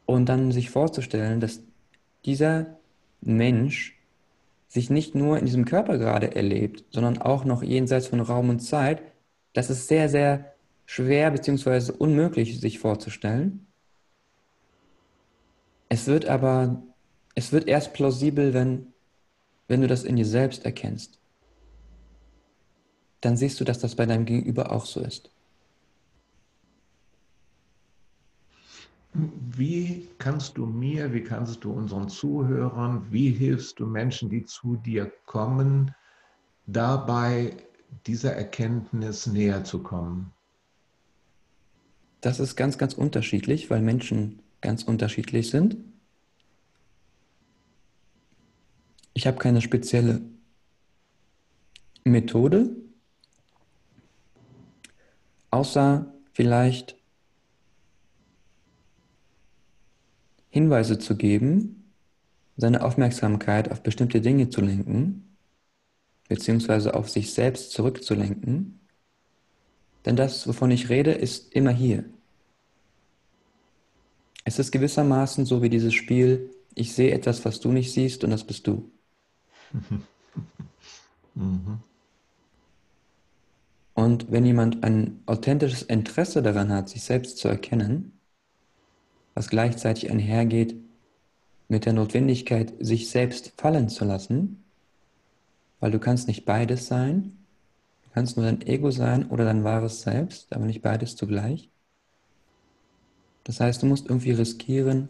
Und 0.06 0.28
dann 0.30 0.52
sich 0.52 0.70
vorzustellen, 0.70 1.40
dass 1.40 1.62
dieser 2.26 2.78
Mensch 3.22 4.00
sich 4.68 4.90
nicht 4.90 5.16
nur 5.16 5.38
in 5.38 5.46
diesem 5.46 5.66
Körper 5.66 5.98
gerade 5.98 6.36
erlebt, 6.36 6.84
sondern 6.92 7.20
auch 7.20 7.46
noch 7.46 7.64
jenseits 7.64 8.08
von 8.08 8.20
Raum 8.20 8.50
und 8.50 8.60
Zeit, 8.60 9.02
das 9.54 9.70
ist 9.70 9.88
sehr, 9.88 10.10
sehr 10.10 10.54
schwer 10.86 11.32
bzw. 11.32 11.94
unmöglich 11.94 12.60
sich 12.60 12.80
vorzustellen. 12.80 13.68
Es 15.88 16.08
wird 16.08 16.26
aber, 16.26 16.84
es 17.36 17.52
wird 17.52 17.68
erst 17.68 17.94
plausibel, 17.94 18.54
wenn, 18.54 18.88
wenn 19.68 19.82
du 19.82 19.88
das 19.88 20.04
in 20.04 20.16
dir 20.16 20.26
selbst 20.26 20.66
erkennst. 20.66 21.20
Dann 23.26 23.38
siehst 23.38 23.60
du, 23.60 23.64
dass 23.64 23.80
das 23.80 23.96
bei 23.96 24.06
deinem 24.06 24.26
Gegenüber 24.26 24.72
auch 24.72 24.86
so 24.86 25.00
ist. 25.00 25.32
Wie 29.14 30.08
kannst 30.20 30.58
du 30.58 30.68
mir, 30.68 31.12
wie 31.12 31.24
kannst 31.24 31.64
du 31.64 31.72
unseren 31.72 32.08
Zuhörern, 32.08 33.08
wie 33.10 33.32
hilfst 33.32 33.80
du 33.80 33.88
Menschen, 33.88 34.30
die 34.30 34.46
zu 34.46 34.76
dir 34.76 35.12
kommen, 35.26 35.96
dabei 36.68 37.58
dieser 38.06 38.34
Erkenntnis 38.34 39.26
näher 39.26 39.64
zu 39.64 39.82
kommen? 39.82 40.32
Das 42.22 42.40
ist 42.40 42.56
ganz, 42.56 42.78
ganz 42.78 42.94
unterschiedlich, 42.94 43.72
weil 43.72 43.82
Menschen 43.82 44.44
ganz 44.62 44.84
unterschiedlich 44.84 45.50
sind. 45.50 45.78
Ich 49.16 49.26
habe 49.26 49.40
keine 49.40 49.64
spezielle 49.64 50.22
Methode, 52.04 52.85
außer 55.56 56.14
vielleicht 56.34 56.98
Hinweise 60.50 61.00
zu 61.00 61.16
geben, 61.16 61.94
seine 62.58 62.84
Aufmerksamkeit 62.84 63.72
auf 63.72 63.82
bestimmte 63.82 64.20
Dinge 64.20 64.50
zu 64.50 64.60
lenken, 64.62 65.38
beziehungsweise 66.28 66.94
auf 66.94 67.10
sich 67.10 67.34
selbst 67.34 67.72
zurückzulenken 67.72 68.80
Denn 70.06 70.16
das, 70.16 70.46
wovon 70.48 70.72
ich 70.72 70.90
rede, 70.90 71.12
ist 71.12 71.54
immer 71.54 71.72
hier. 71.72 72.04
Es 74.44 74.60
ist 74.60 74.72
gewissermaßen 74.72 75.46
so 75.46 75.62
wie 75.62 75.70
dieses 75.70 75.94
Spiel, 75.94 76.52
ich 76.76 76.94
sehe 76.94 77.12
etwas, 77.12 77.46
was 77.46 77.60
du 77.62 77.72
nicht 77.72 77.94
siehst 77.94 78.24
und 78.24 78.30
das 78.32 78.44
bist 78.44 78.68
du. 78.68 78.92
Mhm. 81.38 81.80
Und 83.96 84.30
wenn 84.30 84.46
jemand 84.46 84.84
ein 84.84 85.24
authentisches 85.26 85.82
Interesse 85.82 86.44
daran 86.44 86.72
hat, 86.72 86.90
sich 86.90 87.02
selbst 87.04 87.38
zu 87.38 87.48
erkennen, 87.48 88.20
was 89.34 89.50
gleichzeitig 89.50 90.12
einhergeht 90.12 90.76
mit 91.70 91.86
der 91.86 91.94
Notwendigkeit, 91.94 92.74
sich 92.80 93.10
selbst 93.10 93.54
fallen 93.58 93.90
zu 93.90 94.06
lassen, 94.06 94.64
weil 95.80 95.92
du 95.92 96.00
kannst 96.00 96.28
nicht 96.28 96.46
beides 96.46 96.88
sein, 96.88 97.38
du 98.04 98.10
kannst 98.14 98.36
nur 98.36 98.46
dein 98.46 98.62
Ego 98.62 98.92
sein 98.92 99.30
oder 99.30 99.46
dein 99.46 99.64
wahres 99.64 100.02
Selbst, 100.02 100.54
aber 100.54 100.66
nicht 100.66 100.82
beides 100.82 101.16
zugleich. 101.16 101.70
Das 103.46 103.62
heißt, 103.62 103.82
du 103.82 103.86
musst 103.86 104.08
irgendwie 104.08 104.32
riskieren, 104.32 105.08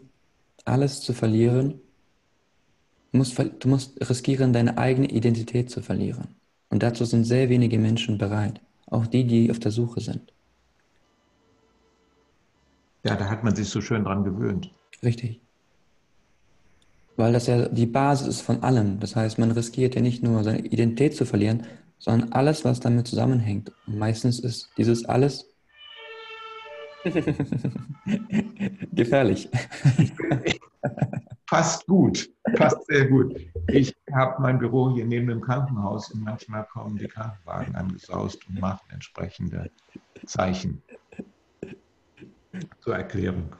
alles 0.64 1.00
zu 1.00 1.12
verlieren. 1.12 1.80
Du 3.10 3.18
musst, 3.18 3.36
du 3.38 3.68
musst 3.68 4.08
riskieren, 4.08 4.52
deine 4.52 4.78
eigene 4.78 5.08
Identität 5.08 5.70
zu 5.70 5.82
verlieren. 5.82 6.36
Und 6.68 6.82
dazu 6.82 7.04
sind 7.04 7.24
sehr 7.24 7.48
wenige 7.48 7.78
Menschen 7.78 8.18
bereit, 8.18 8.60
auch 8.86 9.06
die, 9.06 9.24
die 9.24 9.50
auf 9.50 9.58
der 9.58 9.70
Suche 9.72 10.00
sind. 10.00 10.32
Ja, 13.04 13.14
da 13.16 13.28
hat 13.28 13.44
man 13.44 13.54
sich 13.54 13.68
so 13.68 13.80
schön 13.80 14.04
dran 14.04 14.24
gewöhnt. 14.24 14.70
Richtig. 15.02 15.40
Weil 17.16 17.32
das 17.32 17.46
ja 17.46 17.68
die 17.68 17.86
Basis 17.86 18.28
ist 18.28 18.40
von 18.40 18.62
allem. 18.62 19.00
Das 19.00 19.16
heißt, 19.16 19.38
man 19.38 19.52
riskiert 19.52 19.94
ja 19.94 20.02
nicht 20.02 20.22
nur 20.22 20.42
seine 20.44 20.60
Identität 20.60 21.16
zu 21.16 21.24
verlieren, 21.24 21.66
sondern 21.98 22.32
alles, 22.32 22.64
was 22.64 22.80
damit 22.80 23.06
zusammenhängt. 23.06 23.72
Und 23.86 23.98
meistens 23.98 24.38
ist 24.38 24.70
dieses 24.76 25.04
alles 25.04 25.46
gefährlich. 28.92 29.48
Passt 31.48 31.86
gut, 31.86 32.28
passt 32.56 32.84
sehr 32.86 33.06
gut. 33.06 33.36
Ich 33.68 33.94
habe 34.12 34.42
mein 34.42 34.58
Büro 34.58 34.92
hier 34.92 35.06
neben 35.06 35.28
dem 35.28 35.40
Krankenhaus 35.40 36.10
und 36.10 36.24
manchmal 36.24 36.64
kommen 36.64 36.96
die 36.96 37.06
Krankenwagen 37.06 37.76
angesaust 37.76 38.40
und 38.48 38.60
machen 38.60 38.84
entsprechende 38.90 39.70
Zeichen 40.24 40.82
zur 42.80 42.96
Erklärung. 42.96 43.54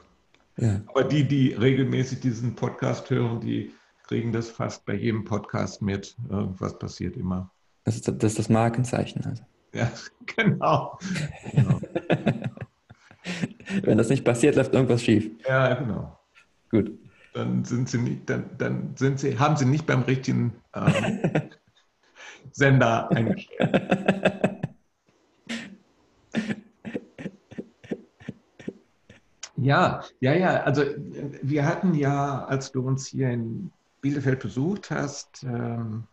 Ja. 0.57 0.81
Aber 0.87 1.05
die, 1.05 1.25
die 1.25 1.53
regelmäßig 1.53 2.19
diesen 2.19 2.55
Podcast 2.55 3.09
hören, 3.09 3.39
die 3.39 3.71
kriegen 4.03 4.33
das 4.33 4.49
fast 4.49 4.85
bei 4.85 4.95
jedem 4.95 5.23
Podcast 5.23 5.81
mit. 5.81 6.17
Irgendwas 6.29 6.77
passiert 6.77 7.15
immer. 7.15 7.51
Das 7.85 7.95
ist 7.95 8.07
das, 8.07 8.35
das 8.35 8.49
Markenzeichen. 8.49 9.23
Also. 9.23 9.43
Ja, 9.73 9.89
genau. 10.35 10.99
genau. 11.53 11.79
Wenn 13.83 13.97
das 13.97 14.09
nicht 14.09 14.23
passiert, 14.23 14.55
läuft 14.55 14.73
irgendwas 14.73 15.03
schief. 15.03 15.29
Ja, 15.47 15.73
genau. 15.73 16.17
Gut. 16.69 16.91
Dann 17.33 17.63
sind 17.65 17.89
sie 17.89 17.99
nicht, 17.99 18.29
dann, 18.29 18.49
dann 18.57 18.95
sind 18.95 19.19
sie, 19.19 19.37
haben 19.37 19.57
sie 19.57 19.65
nicht 19.65 19.85
beim 19.85 20.01
richtigen 20.01 20.55
ähm, 20.73 21.41
Sender 22.51 23.09
eingestellt. 23.11 24.61
Ja, 29.57 30.03
ja, 30.19 30.33
ja. 30.33 30.63
Also 30.63 30.83
wir 31.41 31.65
hatten 31.65 31.95
ja, 31.95 32.45
als 32.45 32.71
du 32.71 32.87
uns 32.87 33.07
hier 33.07 33.31
in 33.31 33.71
Bielefeld 34.01 34.39
besucht 34.39 34.91
hast, 34.91 35.43
ähm, 35.43 36.03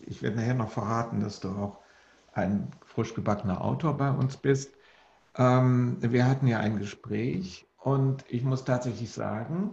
ich 0.00 0.22
werde 0.22 0.36
nachher 0.36 0.54
noch 0.54 0.70
verraten, 0.70 1.20
dass 1.20 1.40
du 1.40 1.48
auch 1.48 1.78
ein 2.32 2.70
frisch 2.86 3.14
gebackener 3.14 3.62
Autor 3.62 3.96
bei 3.96 4.10
uns 4.10 4.36
bist. 4.36 4.77
Ähm, 5.38 5.96
wir 6.00 6.26
hatten 6.26 6.46
ja 6.46 6.58
ein 6.58 6.78
Gespräch 6.78 7.66
und 7.78 8.24
ich 8.28 8.42
muss 8.42 8.64
tatsächlich 8.64 9.12
sagen, 9.12 9.72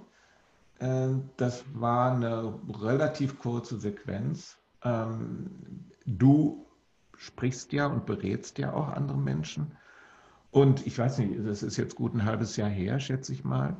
äh, 0.80 1.10
das 1.38 1.66
war 1.74 2.14
eine 2.14 2.54
relativ 2.82 3.40
kurze 3.40 3.80
Sequenz. 3.80 4.58
Ähm, 4.84 5.50
du 6.06 6.66
sprichst 7.18 7.74
ja 7.74 7.88
und 7.88 8.06
berätst 8.06 8.60
ja 8.60 8.74
auch 8.74 8.90
andere 8.90 9.18
Menschen. 9.18 9.76
Und 10.52 10.86
ich 10.86 10.98
weiß 10.98 11.18
nicht, 11.18 11.46
das 11.46 11.64
ist 11.64 11.78
jetzt 11.78 11.96
gut 11.96 12.14
ein 12.14 12.24
halbes 12.24 12.56
Jahr 12.56 12.70
her, 12.70 13.00
schätze 13.00 13.34
ich 13.34 13.44
mal. 13.44 13.76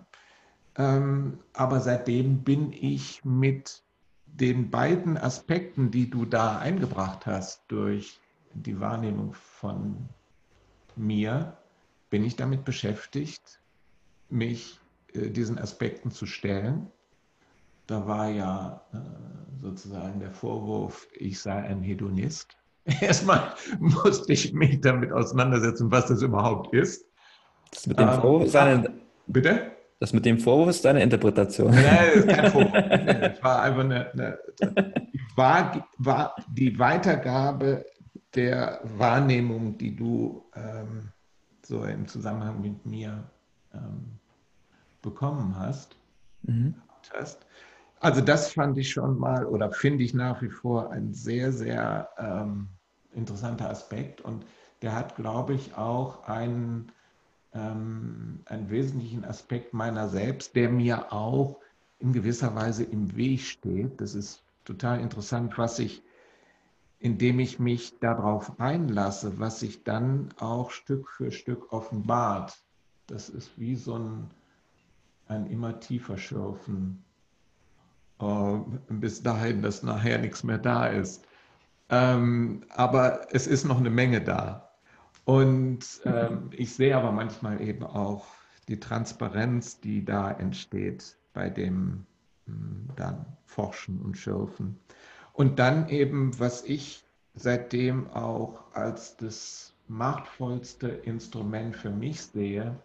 Ähm, 0.78 1.40
aber 1.54 1.80
seitdem 1.80 2.44
bin 2.44 2.74
ich 2.74 3.24
mit 3.24 3.84
den 4.26 4.70
beiden 4.70 5.18
Aspekten, 5.18 5.92
die 5.92 6.10
du 6.10 6.26
da 6.26 6.58
eingebracht 6.58 7.26
hast, 7.26 7.64
durch 7.70 8.20
die 8.54 8.80
Wahrnehmung 8.80 9.34
von 9.34 10.10
mir, 10.96 11.58
bin 12.10 12.24
ich 12.24 12.36
damit 12.36 12.66
beschäftigt, 12.66 13.60
mich 14.30 14.80
äh, 15.14 15.30
diesen 15.30 15.58
Aspekten 15.58 16.12
zu 16.12 16.26
stellen. 16.26 16.88
Da 17.88 18.08
war 18.08 18.30
ja 18.30 18.82
äh, 18.94 18.98
sozusagen 19.62 20.20
der 20.20 20.32
Vorwurf, 20.32 21.08
ich 21.14 21.40
sei 21.40 21.56
ein 21.56 21.82
Hedonist. 21.82 22.58
Erstmal 23.02 23.54
musste 23.80 24.34
ich 24.34 24.54
mich 24.54 24.82
damit 24.82 25.12
auseinandersetzen, 25.12 25.92
was 25.92 26.08
das 26.08 26.22
überhaupt 26.22 26.74
ist. 26.74 27.06
Das 27.72 27.88
mit 27.88 28.00
dem 28.00 28.10
ähm, 28.10 28.22
Vorwurf 28.22 28.46
ist 28.46 28.56
eine, 28.56 28.94
bitte? 29.28 29.72
Das 30.00 30.14
mit 30.14 30.26
dem 30.26 30.40
Vorwurf 30.40 30.70
ist 30.70 30.86
deine 30.86 31.02
Interpretation. 31.02 31.72
Nein, 31.72 31.86
das 31.86 32.16
ist 32.16 32.28
kein 32.28 32.52
Vorwurf. 32.52 32.72
Das 32.72 33.44
war 33.44 33.62
einfach 33.62 33.82
eine, 33.82 34.12
eine 34.12 34.40
war, 35.36 35.88
war 35.98 36.36
die 36.50 36.78
Weitergabe 36.80 37.86
der 38.34 38.82
Wahrnehmung, 38.84 39.78
die 39.78 39.96
du 39.96 40.46
ähm, 40.56 41.12
so 41.66 41.84
im 41.84 42.08
Zusammenhang 42.08 42.62
mit 42.62 42.86
mir 42.86 43.24
ähm, 43.74 44.20
bekommen 45.02 45.58
hast. 45.58 45.96
Mhm. 46.44 46.76
hast. 47.14 47.46
Also 48.00 48.22
das 48.22 48.54
fand 48.54 48.78
ich 48.78 48.92
schon 48.92 49.18
mal 49.18 49.46
oder 49.46 49.72
finde 49.72 50.04
ich 50.04 50.14
nach 50.14 50.42
wie 50.42 50.50
vor 50.50 50.92
ein 50.92 51.14
sehr, 51.14 51.52
sehr 51.52 52.10
ähm, 52.18 52.68
interessanter 53.14 53.70
Aspekt 53.70 54.22
und 54.22 54.46
der 54.82 54.94
hat, 54.96 55.16
glaube 55.16 55.54
ich, 55.54 55.76
auch 55.76 56.28
einen, 56.28 56.92
ähm, 57.54 58.42
einen 58.46 58.70
wesentlichen 58.70 59.24
Aspekt 59.24 59.74
meiner 59.74 60.10
selbst, 60.10 60.56
der 60.56 60.70
mir 60.70 61.12
auch 61.12 61.60
in 62.00 62.14
gewisser 62.14 62.54
Weise 62.54 62.84
im 62.84 63.16
Weg 63.16 63.42
steht. 63.42 64.00
Das 64.02 64.14
ist 64.14 64.44
total 64.66 65.00
interessant, 65.00 65.58
was 65.58 65.80
ich, 65.80 66.04
indem 67.06 67.38
ich 67.38 67.60
mich 67.60 68.00
darauf 68.00 68.60
einlasse, 68.60 69.38
was 69.38 69.60
sich 69.60 69.84
dann 69.84 70.30
auch 70.40 70.72
Stück 70.72 71.08
für 71.08 71.32
Stück 71.32 71.72
offenbart. 71.72 72.58
Das 73.06 73.30
ist 73.30 73.60
wie 73.60 73.76
so 73.76 74.00
ein, 74.00 74.32
ein 75.28 75.46
immer 75.46 75.80
tiefer 75.80 76.18
Schürfen, 76.18 77.04
äh, 78.20 78.58
bis 78.90 79.22
dahin, 79.22 79.62
dass 79.62 79.84
nachher 79.84 80.18
nichts 80.18 80.44
mehr 80.44 80.58
da 80.58 80.88
ist. 80.88 81.24
Ähm, 81.90 82.64
aber 82.72 83.28
es 83.30 83.46
ist 83.46 83.66
noch 83.66 83.78
eine 83.78 83.92
Menge 83.92 84.22
da. 84.22 84.72
Und 85.26 85.86
ähm, 86.06 86.50
ich 86.54 86.74
sehe 86.74 86.98
aber 86.98 87.12
manchmal 87.12 87.62
eben 87.62 87.84
auch 87.84 88.26
die 88.68 88.80
Transparenz, 88.80 89.80
die 89.80 90.04
da 90.04 90.32
entsteht 90.32 91.16
bei 91.34 91.52
dem 91.52 92.08
hm, 92.48 92.90
dann 92.96 93.28
Forschen 93.46 94.02
und 94.02 94.18
Schürfen. 94.18 94.80
Und 95.36 95.60
dann 95.60 95.90
eben, 95.90 96.40
was 96.40 96.64
ich 96.64 97.04
seitdem 97.34 98.10
auch 98.12 98.64
als 98.74 99.18
das 99.18 99.74
machtvollste 99.88 100.88
Instrument 100.88 101.76
für 101.76 101.90
mich 101.90 102.22
sehe, 102.22 102.80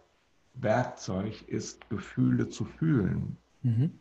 Werkzeug 0.55 1.47
ist, 1.47 1.89
Gefühle 1.89 2.49
zu 2.49 2.65
fühlen. 2.65 3.37
Mhm. 3.63 3.99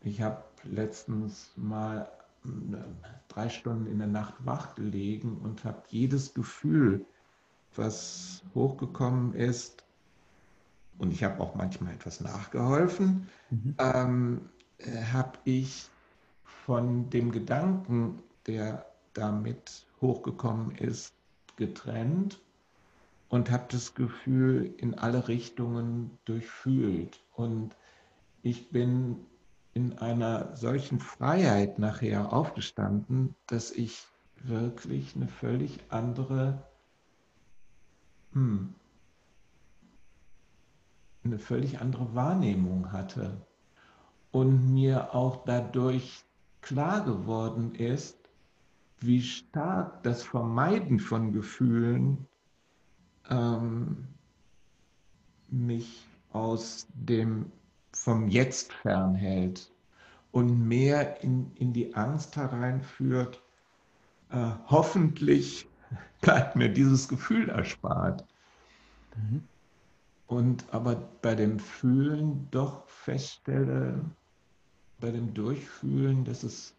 Ich 0.00 0.22
habe 0.22 0.42
letztens 0.64 1.52
mal 1.56 2.10
drei 3.28 3.48
Stunden 3.48 3.86
in 3.86 3.98
der 3.98 4.08
Nacht 4.08 4.34
wach 4.44 4.74
gelegen 4.74 5.38
und 5.42 5.64
habe 5.64 5.82
jedes 5.88 6.34
Gefühl, 6.34 7.04
was 7.76 8.42
hochgekommen 8.54 9.34
ist, 9.34 9.84
und 10.98 11.12
ich 11.12 11.24
habe 11.24 11.40
auch 11.40 11.54
manchmal 11.54 11.94
etwas 11.94 12.20
nachgeholfen, 12.20 13.26
mhm. 13.50 13.74
ähm, 13.78 14.40
habe 15.12 15.38
ich 15.44 15.90
von 16.64 17.10
dem 17.10 17.30
Gedanken, 17.30 18.22
der 18.46 18.86
damit 19.12 19.86
hochgekommen 20.00 20.74
ist, 20.76 21.12
getrennt 21.56 22.40
und 23.28 23.50
habe 23.50 23.64
das 23.70 23.94
Gefühl 23.94 24.74
in 24.78 24.94
alle 24.94 25.28
Richtungen 25.28 26.18
durchfühlt. 26.24 27.20
Und 27.34 27.76
ich 28.42 28.70
bin 28.70 29.26
in 29.74 29.98
einer 29.98 30.56
solchen 30.56 31.00
Freiheit 31.00 31.78
nachher 31.78 32.32
aufgestanden, 32.32 33.34
dass 33.46 33.70
ich 33.70 34.06
wirklich 34.42 35.14
eine 35.16 35.28
völlig 35.28 35.80
andere, 35.90 36.62
hm, 38.32 38.74
eine 41.24 41.38
völlig 41.38 41.80
andere 41.80 42.14
Wahrnehmung 42.14 42.90
hatte 42.90 43.36
und 44.32 44.72
mir 44.72 45.14
auch 45.14 45.44
dadurch 45.44 46.24
klar 46.64 47.04
geworden 47.04 47.74
ist, 47.74 48.16
wie 48.98 49.20
stark 49.20 50.02
das 50.02 50.22
Vermeiden 50.22 50.98
von 50.98 51.32
Gefühlen 51.32 52.26
ähm, 53.28 54.08
mich 55.50 56.06
aus 56.32 56.86
dem 56.94 57.52
vom 57.92 58.28
Jetzt 58.28 58.72
fernhält 58.72 59.70
und 60.32 60.66
mehr 60.66 61.22
in, 61.22 61.52
in 61.56 61.74
die 61.74 61.94
Angst 61.94 62.34
hereinführt, 62.34 63.42
äh, 64.30 64.50
hoffentlich 64.66 65.68
bleibt 66.22 66.56
mir 66.56 66.70
dieses 66.70 67.08
Gefühl 67.08 67.50
erspart. 67.50 68.24
Mhm. 69.16 69.44
Und 70.26 70.64
aber 70.72 70.96
bei 71.20 71.34
dem 71.34 71.58
Fühlen 71.58 72.48
doch 72.50 72.88
feststelle, 72.88 74.00
bei 75.04 75.10
dem 75.10 75.34
Durchfühlen, 75.34 76.24
dass 76.24 76.44
es 76.44 76.74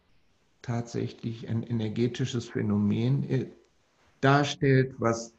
tatsächlich 0.64 1.48
ein 1.48 1.62
energetisches 1.62 2.50
Phänomen 2.50 3.30
äh, 3.30 3.46
darstellt, 4.20 4.96
was, 4.98 5.36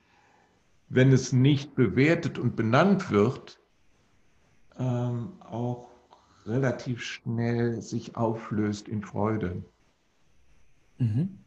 wenn 0.88 1.11
es 1.11 1.33
nicht 1.33 1.75
bewertet 1.75 2.38
und 2.38 2.55
benannt 2.55 3.11
wird, 3.11 3.59
ähm, 4.79 5.33
auch 5.40 5.90
relativ 6.44 7.03
schnell 7.03 7.83
sich 7.83 8.14
auflöst 8.14 8.87
in 8.87 9.03
Freude. 9.03 9.64
Mhm. 10.99 11.40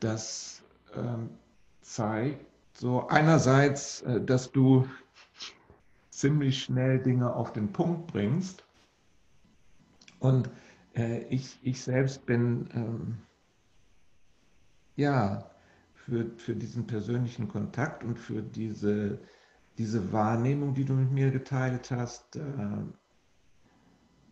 Das 0.00 0.64
ähm, 0.96 1.30
zeigt 1.80 2.44
so 2.72 3.06
einerseits, 3.06 4.02
äh, 4.02 4.20
dass 4.20 4.50
du 4.50 4.88
ziemlich 6.16 6.62
schnell 6.62 6.98
Dinge 7.02 7.34
auf 7.34 7.52
den 7.52 7.72
Punkt 7.72 8.06
bringst. 8.06 8.64
Und 10.18 10.48
äh, 10.94 11.24
ich, 11.28 11.58
ich 11.62 11.82
selbst 11.82 12.24
bin 12.24 12.68
ähm, 12.72 13.18
ja 14.96 15.50
für, 15.94 16.30
für 16.38 16.56
diesen 16.56 16.86
persönlichen 16.86 17.48
Kontakt 17.48 18.02
und 18.02 18.18
für 18.18 18.42
diese, 18.42 19.20
diese 19.76 20.10
Wahrnehmung, 20.10 20.72
die 20.72 20.86
du 20.86 20.94
mit 20.94 21.12
mir 21.12 21.30
geteilt 21.30 21.90
hast, 21.90 22.36
äh, 22.36 22.84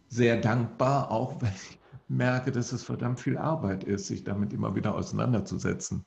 sehr 0.08 0.40
dankbar, 0.40 1.10
auch 1.10 1.42
weil 1.42 1.52
ich 1.54 1.78
merke, 2.08 2.50
dass 2.50 2.72
es 2.72 2.82
verdammt 2.82 3.20
viel 3.20 3.36
Arbeit 3.36 3.84
ist, 3.84 4.06
sich 4.06 4.24
damit 4.24 4.54
immer 4.54 4.74
wieder 4.74 4.94
auseinanderzusetzen. 4.94 6.06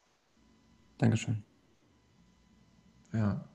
Dankeschön. 0.97 1.43
Ja. 3.13 3.47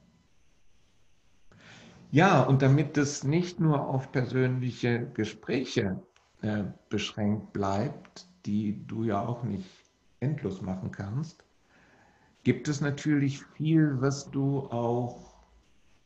Ja, 2.12 2.42
und 2.42 2.60
damit 2.60 2.98
es 2.98 3.24
nicht 3.24 3.58
nur 3.58 3.88
auf 3.88 4.12
persönliche 4.12 5.06
Gespräche 5.14 6.02
äh, 6.42 6.64
beschränkt 6.90 7.54
bleibt, 7.54 8.28
die 8.44 8.86
du 8.86 9.04
ja 9.04 9.26
auch 9.26 9.44
nicht 9.44 9.70
endlos 10.20 10.60
machen 10.60 10.92
kannst, 10.92 11.42
gibt 12.44 12.68
es 12.68 12.82
natürlich 12.82 13.42
viel, 13.42 13.98
was 14.02 14.30
du 14.30 14.58
auch 14.70 15.32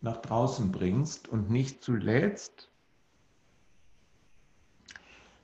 nach 0.01 0.19
draußen 0.19 0.71
bringst. 0.71 1.27
Und 1.27 1.51
nicht 1.51 1.83
zuletzt 1.83 2.71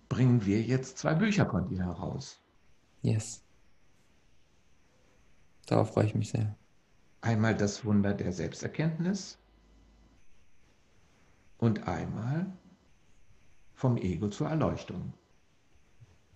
bringen 0.09 0.47
wir 0.47 0.63
jetzt 0.63 0.97
zwei 0.97 1.15
Bücher 1.15 1.47
von 1.47 1.67
dir 1.67 1.85
heraus. 1.87 2.39
Yes. 3.01 3.43
Darauf 5.67 5.93
freue 5.93 6.07
ich 6.07 6.15
mich 6.15 6.31
sehr. 6.31 6.55
Einmal 7.21 7.57
das 7.57 7.85
Wunder 7.85 8.15
der 8.15 8.33
Selbsterkenntnis 8.33 9.42
und 11.63 11.87
einmal 11.87 12.53
vom 13.75 13.97
Ego 13.97 14.29
zur 14.29 14.49
Erleuchtung. 14.49 15.15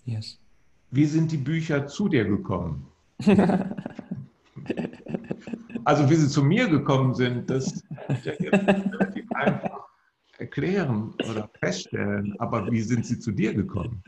Yes. 0.04 0.38
Wie 0.92 1.04
sind 1.04 1.32
die 1.32 1.36
Bücher 1.36 1.88
zu 1.88 2.08
dir 2.08 2.24
gekommen? 2.24 2.86
also 5.84 6.08
wie 6.08 6.14
sie 6.14 6.28
zu 6.28 6.44
mir 6.44 6.68
gekommen 6.68 7.12
sind, 7.12 7.50
das 7.50 7.72
ist 8.08 8.24
ja 8.24 8.34
relativ 8.34 9.32
einfach 9.32 9.88
erklären 10.38 11.12
oder 11.28 11.50
feststellen. 11.58 12.38
Aber 12.38 12.70
wie 12.70 12.82
sind 12.82 13.04
sie 13.04 13.18
zu 13.18 13.32
dir 13.32 13.52
gekommen? 13.52 14.04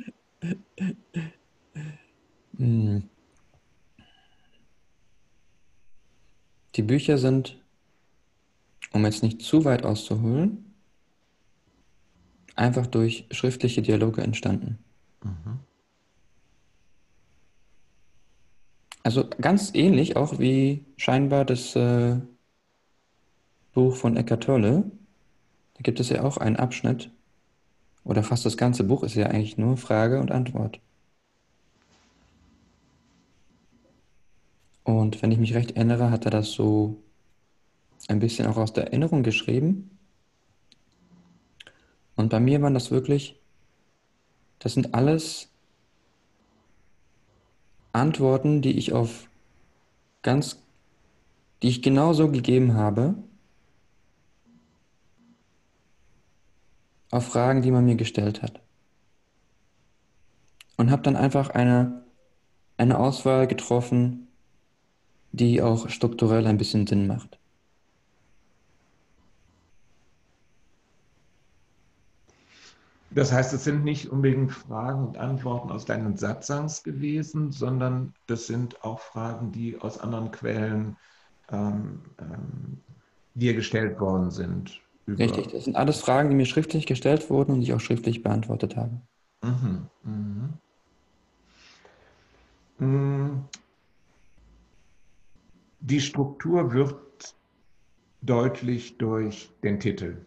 Hm. 2.58 3.02
Die 6.76 6.82
Bücher 6.82 7.18
sind, 7.18 7.60
um 8.92 9.04
jetzt 9.04 9.24
nicht 9.24 9.42
zu 9.42 9.64
weit 9.64 9.84
auszuholen, 9.84 10.67
einfach 12.58 12.86
durch 12.86 13.26
schriftliche 13.30 13.82
Dialoge 13.82 14.22
entstanden. 14.22 14.78
Mhm. 15.22 15.60
Also 19.02 19.28
ganz 19.40 19.70
ähnlich 19.74 20.16
auch 20.16 20.38
wie 20.38 20.84
scheinbar 20.96 21.44
das 21.44 21.74
äh, 21.76 22.16
Buch 23.72 23.96
von 23.96 24.16
Eckhart 24.16 24.44
Tolle. 24.44 24.90
Da 25.74 25.82
gibt 25.82 26.00
es 26.00 26.10
ja 26.10 26.24
auch 26.24 26.36
einen 26.36 26.56
Abschnitt, 26.56 27.10
oder 28.04 28.22
fast 28.22 28.44
das 28.46 28.56
ganze 28.56 28.84
Buch 28.84 29.02
ist 29.02 29.14
ja 29.14 29.26
eigentlich 29.26 29.58
nur 29.58 29.76
Frage 29.76 30.18
und 30.20 30.30
Antwort. 30.30 30.80
Und 34.82 35.20
wenn 35.20 35.30
ich 35.30 35.38
mich 35.38 35.54
recht 35.54 35.72
erinnere, 35.72 36.10
hat 36.10 36.24
er 36.24 36.30
das 36.30 36.52
so 36.52 37.02
ein 38.08 38.18
bisschen 38.18 38.46
auch 38.46 38.56
aus 38.56 38.72
der 38.72 38.84
Erinnerung 38.84 39.22
geschrieben. 39.22 39.97
Und 42.18 42.30
bei 42.30 42.40
mir 42.40 42.60
waren 42.60 42.74
das 42.74 42.90
wirklich, 42.90 43.40
das 44.58 44.74
sind 44.74 44.92
alles 44.92 45.52
Antworten, 47.92 48.60
die 48.60 48.76
ich 48.76 48.92
auf 48.92 49.30
ganz, 50.22 50.60
die 51.62 51.68
ich 51.68 51.80
genauso 51.80 52.28
gegeben 52.28 52.74
habe, 52.74 53.14
auf 57.12 57.24
Fragen, 57.24 57.62
die 57.62 57.70
man 57.70 57.84
mir 57.84 57.94
gestellt 57.94 58.42
hat. 58.42 58.60
Und 60.76 60.90
habe 60.90 61.02
dann 61.02 61.14
einfach 61.14 61.50
eine, 61.50 62.04
eine 62.78 62.98
Auswahl 62.98 63.46
getroffen, 63.46 64.26
die 65.30 65.62
auch 65.62 65.88
strukturell 65.88 66.48
ein 66.48 66.58
bisschen 66.58 66.88
Sinn 66.88 67.06
macht. 67.06 67.37
Das 73.10 73.32
heißt, 73.32 73.54
es 73.54 73.64
sind 73.64 73.84
nicht 73.84 74.10
unbedingt 74.10 74.52
Fragen 74.52 75.06
und 75.06 75.16
Antworten 75.16 75.70
aus 75.70 75.86
deinen 75.86 76.16
Satzangs 76.16 76.82
gewesen, 76.82 77.50
sondern 77.50 78.12
das 78.26 78.46
sind 78.46 78.84
auch 78.84 79.00
Fragen, 79.00 79.50
die 79.50 79.78
aus 79.80 79.98
anderen 79.98 80.30
Quellen 80.30 80.96
ähm, 81.50 82.02
ähm, 82.20 82.80
dir 83.34 83.54
gestellt 83.54 83.98
worden 83.98 84.30
sind. 84.30 84.80
Richtig, 85.06 85.48
das 85.48 85.64
sind 85.64 85.76
alles 85.76 86.00
Fragen, 86.00 86.28
die 86.28 86.36
mir 86.36 86.44
schriftlich 86.44 86.84
gestellt 86.84 87.30
wurden 87.30 87.52
und 87.52 87.60
die 87.60 87.66
ich 87.66 87.72
auch 87.72 87.80
schriftlich 87.80 88.22
beantwortet 88.22 88.76
habe. 88.76 89.00
Mhm, 89.42 89.88
mhm. 90.02 90.52
Mm. 92.78 93.48
Die 95.80 96.00
Struktur 96.00 96.72
wird 96.72 97.34
deutlich 98.20 98.98
durch 98.98 99.50
den 99.62 99.80
Titel. 99.80 100.26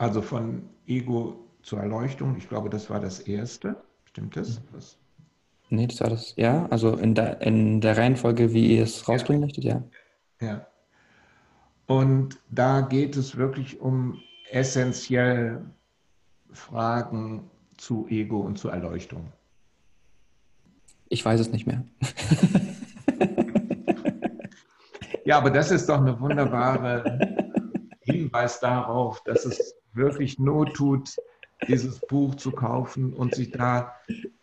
Also 0.00 0.22
von 0.22 0.66
Ego 0.86 1.36
zur 1.60 1.80
Erleuchtung, 1.80 2.34
ich 2.38 2.48
glaube, 2.48 2.70
das 2.70 2.88
war 2.88 3.00
das 3.00 3.20
erste. 3.20 3.76
Stimmt 4.06 4.34
das? 4.34 4.62
Was? 4.72 4.96
Nee, 5.68 5.88
das 5.88 6.00
war 6.00 6.08
das, 6.08 6.34
ja. 6.36 6.66
Also 6.70 6.96
in 6.96 7.14
der, 7.14 7.42
in 7.42 7.82
der 7.82 7.98
Reihenfolge, 7.98 8.54
wie 8.54 8.76
ihr 8.76 8.84
es 8.84 9.06
rausbringen 9.06 9.42
ja. 9.42 9.46
möchtet, 9.46 9.64
ja. 9.64 9.82
Ja. 10.40 10.66
Und 11.84 12.40
da 12.48 12.80
geht 12.80 13.14
es 13.14 13.36
wirklich 13.36 13.78
um 13.82 14.18
essentiell 14.50 15.62
Fragen 16.50 17.50
zu 17.76 18.06
Ego 18.08 18.40
und 18.40 18.58
zur 18.58 18.72
Erleuchtung. 18.72 19.30
Ich 21.10 21.22
weiß 21.22 21.40
es 21.40 21.50
nicht 21.50 21.66
mehr. 21.66 21.84
ja, 25.26 25.36
aber 25.36 25.50
das 25.50 25.70
ist 25.70 25.90
doch 25.90 25.98
eine 25.98 26.18
wunderbare 26.18 27.18
Hinweis 28.00 28.60
darauf, 28.60 29.22
dass 29.24 29.44
es 29.44 29.79
wirklich 29.92 30.38
Not 30.38 30.74
tut, 30.74 31.16
dieses 31.68 32.00
Buch 32.00 32.34
zu 32.36 32.52
kaufen 32.52 33.12
und 33.12 33.34
sich 33.34 33.50
da 33.50 33.94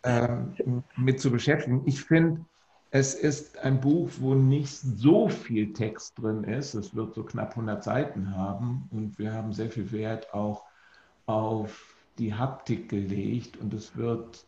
ähm, 0.04 0.84
mit 0.96 1.20
zu 1.20 1.30
beschäftigen. 1.30 1.82
Ich 1.86 2.02
finde, 2.02 2.44
es 2.90 3.14
ist 3.14 3.58
ein 3.58 3.80
Buch, 3.80 4.08
wo 4.18 4.34
nicht 4.34 4.78
so 4.78 5.28
viel 5.28 5.72
Text 5.72 6.18
drin 6.18 6.44
ist. 6.44 6.74
Es 6.74 6.94
wird 6.94 7.14
so 7.14 7.22
knapp 7.22 7.50
100 7.50 7.84
Seiten 7.84 8.34
haben 8.34 8.88
und 8.90 9.18
wir 9.18 9.32
haben 9.32 9.52
sehr 9.52 9.70
viel 9.70 9.90
Wert 9.92 10.32
auch 10.32 10.64
auf 11.26 11.94
die 12.18 12.34
Haptik 12.34 12.88
gelegt 12.88 13.58
und 13.58 13.74
es 13.74 13.96
wird, 13.96 14.46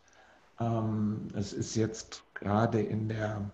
ähm, 0.59 1.27
es 1.35 1.53
ist 1.53 1.75
jetzt 1.75 2.23
gerade 2.33 2.81
in 2.81 3.07
der, 3.09 3.51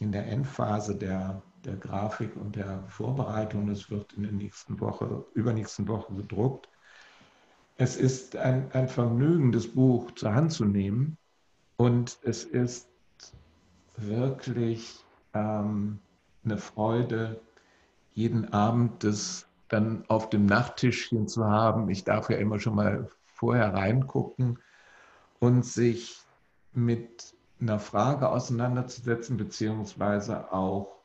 in 0.00 0.12
der 0.12 0.26
Endphase 0.26 0.94
der, 0.94 1.42
der 1.64 1.76
Grafik 1.76 2.36
und 2.36 2.56
der 2.56 2.84
Vorbereitung, 2.88 3.70
es 3.70 3.90
wird 3.90 4.12
in 4.12 4.24
der 4.24 4.32
nächsten 4.32 4.78
Woche, 4.78 5.24
übernächsten 5.34 5.88
Woche 5.88 6.12
gedruckt. 6.14 6.68
Es 7.78 7.96
ist 7.96 8.36
ein, 8.36 8.70
ein 8.72 8.88
Vergnügen, 8.88 9.52
das 9.52 9.68
Buch 9.68 10.10
zur 10.12 10.34
Hand 10.34 10.52
zu 10.52 10.64
nehmen 10.64 11.18
und 11.76 12.18
es 12.22 12.44
ist 12.44 12.88
wirklich 13.96 15.04
ähm, 15.34 15.98
eine 16.44 16.58
Freude, 16.58 17.40
jeden 18.14 18.52
Abend 18.52 19.04
das 19.04 19.46
dann 19.68 20.04
auf 20.08 20.30
dem 20.30 20.46
Nachttischchen 20.46 21.28
zu 21.28 21.44
haben. 21.44 21.88
Ich 21.90 22.04
darf 22.04 22.30
ja 22.30 22.38
immer 22.38 22.58
schon 22.58 22.76
mal 22.76 23.08
vorher 23.26 23.74
reingucken 23.74 24.58
und 25.38 25.64
sich 25.66 26.18
mit 26.72 27.34
einer 27.60 27.78
Frage 27.78 28.28
auseinanderzusetzen, 28.28 29.36
beziehungsweise 29.36 30.52
auch 30.52 30.96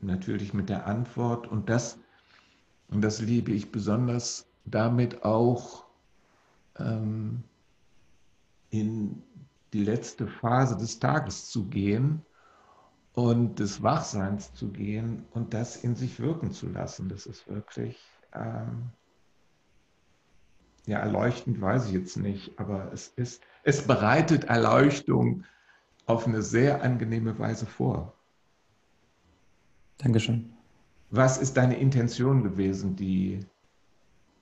natürlich 0.00 0.54
mit 0.54 0.68
der 0.68 0.86
Antwort. 0.86 1.46
Und 1.46 1.68
das, 1.68 1.98
und 2.88 3.02
das 3.02 3.20
liebe 3.20 3.52
ich 3.52 3.70
besonders, 3.70 4.46
damit 4.64 5.24
auch 5.24 5.84
ähm, 6.78 7.42
in 8.70 9.22
die 9.72 9.84
letzte 9.84 10.26
Phase 10.26 10.76
des 10.76 10.98
Tages 10.98 11.50
zu 11.50 11.66
gehen 11.66 12.22
und 13.14 13.58
des 13.58 13.82
Wachseins 13.82 14.52
zu 14.54 14.70
gehen 14.70 15.24
und 15.32 15.54
das 15.54 15.76
in 15.76 15.94
sich 15.94 16.20
wirken 16.20 16.52
zu 16.52 16.68
lassen. 16.68 17.08
Das 17.08 17.26
ist 17.26 17.48
wirklich, 17.48 17.98
ähm, 18.32 18.90
ja, 20.86 20.98
erleuchtend 20.98 21.60
weiß 21.60 21.86
ich 21.86 21.92
jetzt 21.92 22.16
nicht, 22.16 22.58
aber 22.58 22.92
es 22.92 23.08
ist, 23.08 23.42
es 23.62 23.86
bereitet 23.86 24.44
Erleuchtung 24.44 25.44
auf 26.06 26.26
eine 26.26 26.42
sehr 26.42 26.82
angenehme 26.82 27.38
Weise 27.38 27.66
vor. 27.66 28.14
Dankeschön. 29.98 30.52
Was 31.10 31.38
ist 31.38 31.56
deine 31.56 31.78
Intention 31.78 32.42
gewesen, 32.42 32.96
die, 32.96 33.40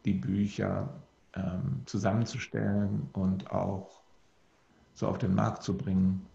die 0.04 0.14
Bücher 0.14 0.88
ähm, 1.34 1.82
zusammenzustellen 1.86 3.08
und 3.12 3.50
auch 3.50 4.02
so 4.94 5.08
auf 5.08 5.18
den 5.18 5.34
Markt 5.34 5.62
zu 5.62 5.76
bringen? 5.76 6.26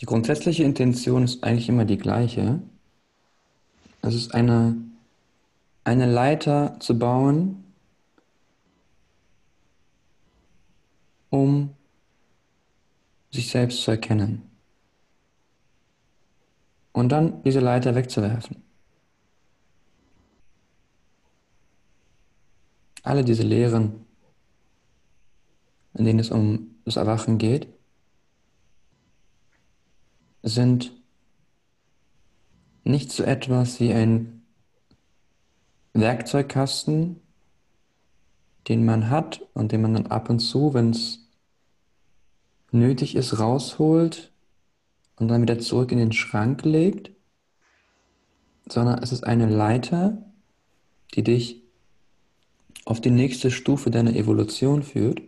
Die 0.00 0.06
grundsätzliche 0.06 0.64
Intention 0.64 1.22
ist 1.22 1.42
eigentlich 1.44 1.68
immer 1.68 1.84
die 1.84 1.96
gleiche. 1.96 2.60
Es 4.02 4.14
ist 4.14 4.34
eine, 4.34 4.76
eine 5.84 6.04
Leiter 6.04 6.78
zu 6.80 6.98
bauen, 6.98 7.64
um 11.30 11.70
sich 13.34 13.50
selbst 13.50 13.82
zu 13.82 13.90
erkennen. 13.90 14.42
Und 16.92 17.08
dann 17.10 17.42
diese 17.42 17.58
Leiter 17.58 17.96
wegzuwerfen. 17.96 18.62
Alle 23.02 23.24
diese 23.24 23.42
Lehren, 23.42 24.06
in 25.94 26.04
denen 26.04 26.20
es 26.20 26.30
um 26.30 26.76
das 26.84 26.96
Erwachen 26.96 27.38
geht, 27.38 27.66
sind 30.42 30.92
nicht 32.84 33.10
so 33.10 33.24
etwas 33.24 33.80
wie 33.80 33.92
ein 33.92 34.42
Werkzeugkasten, 35.92 37.20
den 38.68 38.84
man 38.84 39.10
hat 39.10 39.42
und 39.54 39.72
den 39.72 39.82
man 39.82 39.94
dann 39.94 40.06
ab 40.06 40.30
und 40.30 40.38
zu, 40.38 40.72
wenn 40.72 40.90
es 40.90 41.23
nötig 42.74 43.16
ist, 43.16 43.38
rausholt 43.38 44.32
und 45.16 45.28
dann 45.28 45.42
wieder 45.42 45.58
zurück 45.58 45.92
in 45.92 45.98
den 45.98 46.12
Schrank 46.12 46.64
legt, 46.64 47.10
sondern 48.68 49.02
es 49.02 49.12
ist 49.12 49.24
eine 49.24 49.48
Leiter, 49.48 50.18
die 51.14 51.22
dich 51.22 51.62
auf 52.84 53.00
die 53.00 53.10
nächste 53.10 53.50
Stufe 53.50 53.90
deiner 53.90 54.14
Evolution 54.14 54.82
führt. 54.82 55.22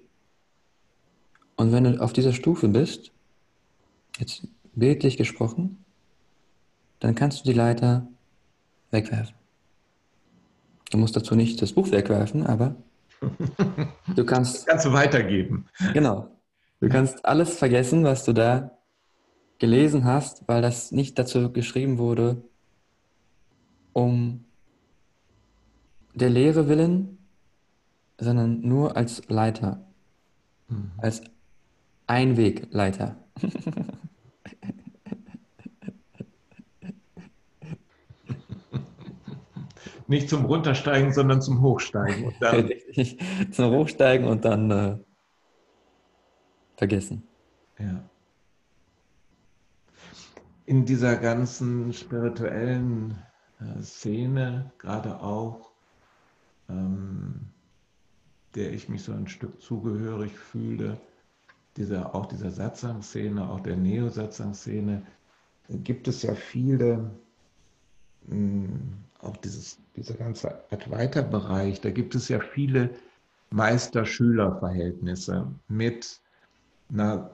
Und 1.57 1.73
wenn 1.73 1.85
du 1.85 2.03
auf 2.03 2.13
dieser 2.13 2.33
Stufe 2.33 2.69
bist, 2.69 3.13
jetzt 4.19 4.47
bildlich 4.75 5.17
gesprochen, 5.17 5.85
dann 7.01 7.15
kannst 7.15 7.41
du 7.41 7.45
die 7.45 7.57
Leiter 7.57 8.07
wegwerfen. 8.91 9.35
Du 10.91 10.99
musst 10.99 11.17
dazu 11.17 11.35
nicht 11.35 11.61
das 11.63 11.73
Buch 11.73 11.91
wegwerfen, 11.91 12.47
aber 12.47 12.77
du 14.15 14.25
kannst. 14.25 14.57
Das 14.57 14.67
kannst 14.67 14.87
du 14.87 14.93
weitergeben. 14.93 15.67
Genau. 15.93 16.36
Du 16.81 16.89
kannst 16.89 17.25
alles 17.25 17.59
vergessen, 17.59 18.05
was 18.05 18.25
du 18.25 18.33
da 18.33 18.71
gelesen 19.59 20.05
hast, 20.05 20.47
weil 20.47 20.61
das 20.61 20.93
nicht 20.93 21.19
dazu 21.19 21.51
geschrieben 21.51 21.99
wurde, 21.99 22.43
um 23.93 24.45
der 26.15 26.29
Lehre 26.31 26.69
willen, 26.69 27.19
sondern 28.19 28.61
nur 28.61 28.97
als 28.97 29.27
Leiter, 29.29 29.87
mhm. 30.69 30.91
als 30.99 31.23
Einwegleiter. 32.07 33.17
Nicht 40.09 40.29
zum 40.29 40.45
Runtersteigen, 40.45 41.13
sondern 41.13 41.43
zum 41.43 41.63
Hochsteigen. 41.63 42.27
Und 42.27 42.35
dann 42.41 42.71
zum 43.51 43.71
Hochsteigen 43.73 44.29
und 44.29 44.45
dann 44.45 44.71
äh, 44.71 44.99
vergessen. 46.77 47.23
Ja. 47.79 48.09
In 50.67 50.85
dieser 50.85 51.17
ganzen 51.17 51.93
spirituellen 51.93 53.19
äh, 53.61 53.83
Szene, 53.83 54.71
gerade 54.79 55.21
auch, 55.21 55.71
ähm, 56.69 57.49
der 58.55 58.73
ich 58.73 58.89
mich 58.89 59.03
so 59.03 59.13
ein 59.13 59.29
Stück 59.29 59.61
zugehörig 59.61 60.37
fühle, 60.37 60.99
dieser, 61.77 62.15
auch 62.15 62.27
dieser 62.27 62.51
Satsang-Szene, 62.51 63.49
auch 63.49 63.61
der 63.61 63.77
Neo-Satsang-Szene, 63.77 65.03
gibt 65.69 66.09
es 66.09 66.23
ja 66.23 66.35
viele 66.35 67.11
mm, 68.27 68.67
auch 69.21 69.37
dieses, 69.39 69.79
dieser 69.95 70.15
ganze 70.15 70.65
Advaita-Bereich, 70.71 71.81
da 71.81 71.91
gibt 71.91 72.15
es 72.15 72.29
ja 72.29 72.41
viele 72.41 72.91
Meister-Schüler-Verhältnisse 73.51 75.47
mit 75.69 76.21
einer 76.91 77.31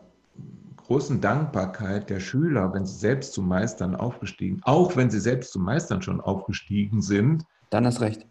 großen 0.76 1.20
Dankbarkeit 1.20 2.10
der 2.10 2.20
Schüler, 2.20 2.72
wenn 2.74 2.84
sie 2.86 2.98
selbst 2.98 3.32
zu 3.32 3.42
Meistern 3.42 3.94
aufgestiegen, 3.94 4.60
auch 4.64 4.96
wenn 4.96 5.10
sie 5.10 5.20
selbst 5.20 5.52
zu 5.52 5.58
Meistern 5.58 6.02
schon 6.02 6.20
aufgestiegen 6.20 7.00
sind. 7.00 7.44
Dann 7.70 7.84
erst 7.84 8.00
recht. 8.00 8.26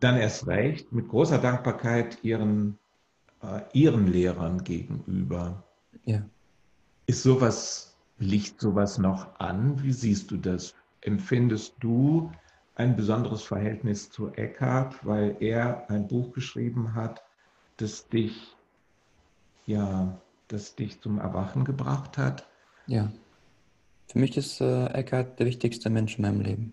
Dann 0.00 0.16
erst 0.16 0.46
recht, 0.46 0.92
mit 0.92 1.08
großer 1.08 1.38
Dankbarkeit 1.38 2.22
ihren, 2.22 2.78
äh, 3.42 3.60
ihren 3.72 4.06
Lehrern 4.06 4.62
gegenüber. 4.64 5.62
Ja. 6.04 6.22
Ist 7.06 7.22
sowas, 7.22 7.96
liegt 8.18 8.60
sowas 8.60 8.98
noch 8.98 9.38
an? 9.38 9.82
Wie 9.82 9.92
siehst 9.92 10.30
du 10.30 10.36
das? 10.36 10.74
Empfindest 11.00 11.74
du 11.80 12.30
ein 12.76 12.96
besonderes 12.96 13.42
Verhältnis 13.42 14.10
zu 14.10 14.32
Eckhart, 14.32 15.04
weil 15.06 15.36
er 15.40 15.88
ein 15.88 16.08
Buch 16.08 16.32
geschrieben 16.32 16.94
hat, 16.94 17.22
das 17.76 18.08
dich, 18.08 18.56
ja, 19.66 20.18
das 20.48 20.76
dich 20.76 21.00
zum 21.00 21.18
Erwachen 21.18 21.64
gebracht 21.64 22.18
hat. 22.18 22.48
Ja. 22.86 23.12
Für 24.08 24.18
mich 24.18 24.36
ist 24.36 24.60
äh, 24.60 24.86
Eckhart 24.86 25.38
der 25.38 25.46
wichtigste 25.46 25.90
Mensch 25.90 26.18
in 26.18 26.22
meinem 26.22 26.40
Leben. 26.40 26.72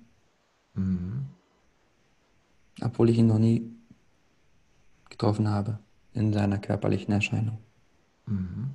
Mhm. 0.73 1.25
Obwohl 2.81 3.09
ich 3.09 3.17
ihn 3.17 3.27
noch 3.27 3.39
nie 3.39 3.71
getroffen 5.09 5.49
habe 5.49 5.79
in 6.13 6.33
seiner 6.33 6.57
körperlichen 6.57 7.13
Erscheinung. 7.13 7.57
Mhm. 8.25 8.71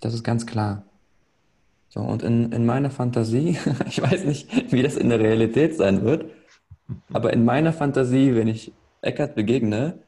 Das 0.00 0.14
ist 0.14 0.24
ganz 0.24 0.46
klar. 0.46 0.84
So, 1.88 2.00
und 2.00 2.22
in, 2.22 2.52
in 2.52 2.64
meiner 2.64 2.90
Fantasie, 2.90 3.58
ich 3.86 4.00
weiß 4.00 4.24
nicht, 4.24 4.72
wie 4.72 4.82
das 4.82 4.96
in 4.96 5.08
der 5.08 5.18
Realität 5.18 5.76
sein 5.76 6.02
wird, 6.02 6.30
aber 7.12 7.32
in 7.32 7.44
meiner 7.44 7.72
Fantasie, 7.72 8.34
wenn 8.34 8.48
ich 8.48 8.72
Eckart 9.02 9.34
begegne, 9.34 10.02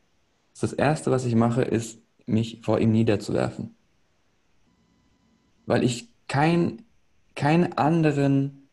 ist 0.52 0.62
das 0.62 0.72
Erste, 0.72 1.10
was 1.10 1.24
ich 1.24 1.34
mache, 1.34 1.62
ist, 1.62 2.01
mich 2.26 2.60
vor 2.62 2.78
ihm 2.78 2.92
niederzuwerfen. 2.92 3.74
Weil 5.66 5.84
ich 5.84 6.08
kein, 6.28 6.84
keinen 7.34 7.72
anderen 7.74 8.68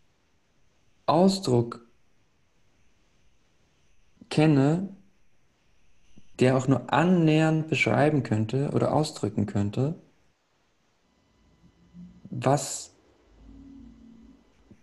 Ausdruck 1.06 1.86
kenne, 4.30 4.90
der 6.40 6.56
auch 6.56 6.68
nur 6.68 6.92
annähernd 6.94 7.68
beschreiben 7.68 8.24
könnte 8.24 8.72
oder 8.72 8.94
ausdrücken 8.94 9.46
könnte, 9.46 9.96
was 12.30 12.92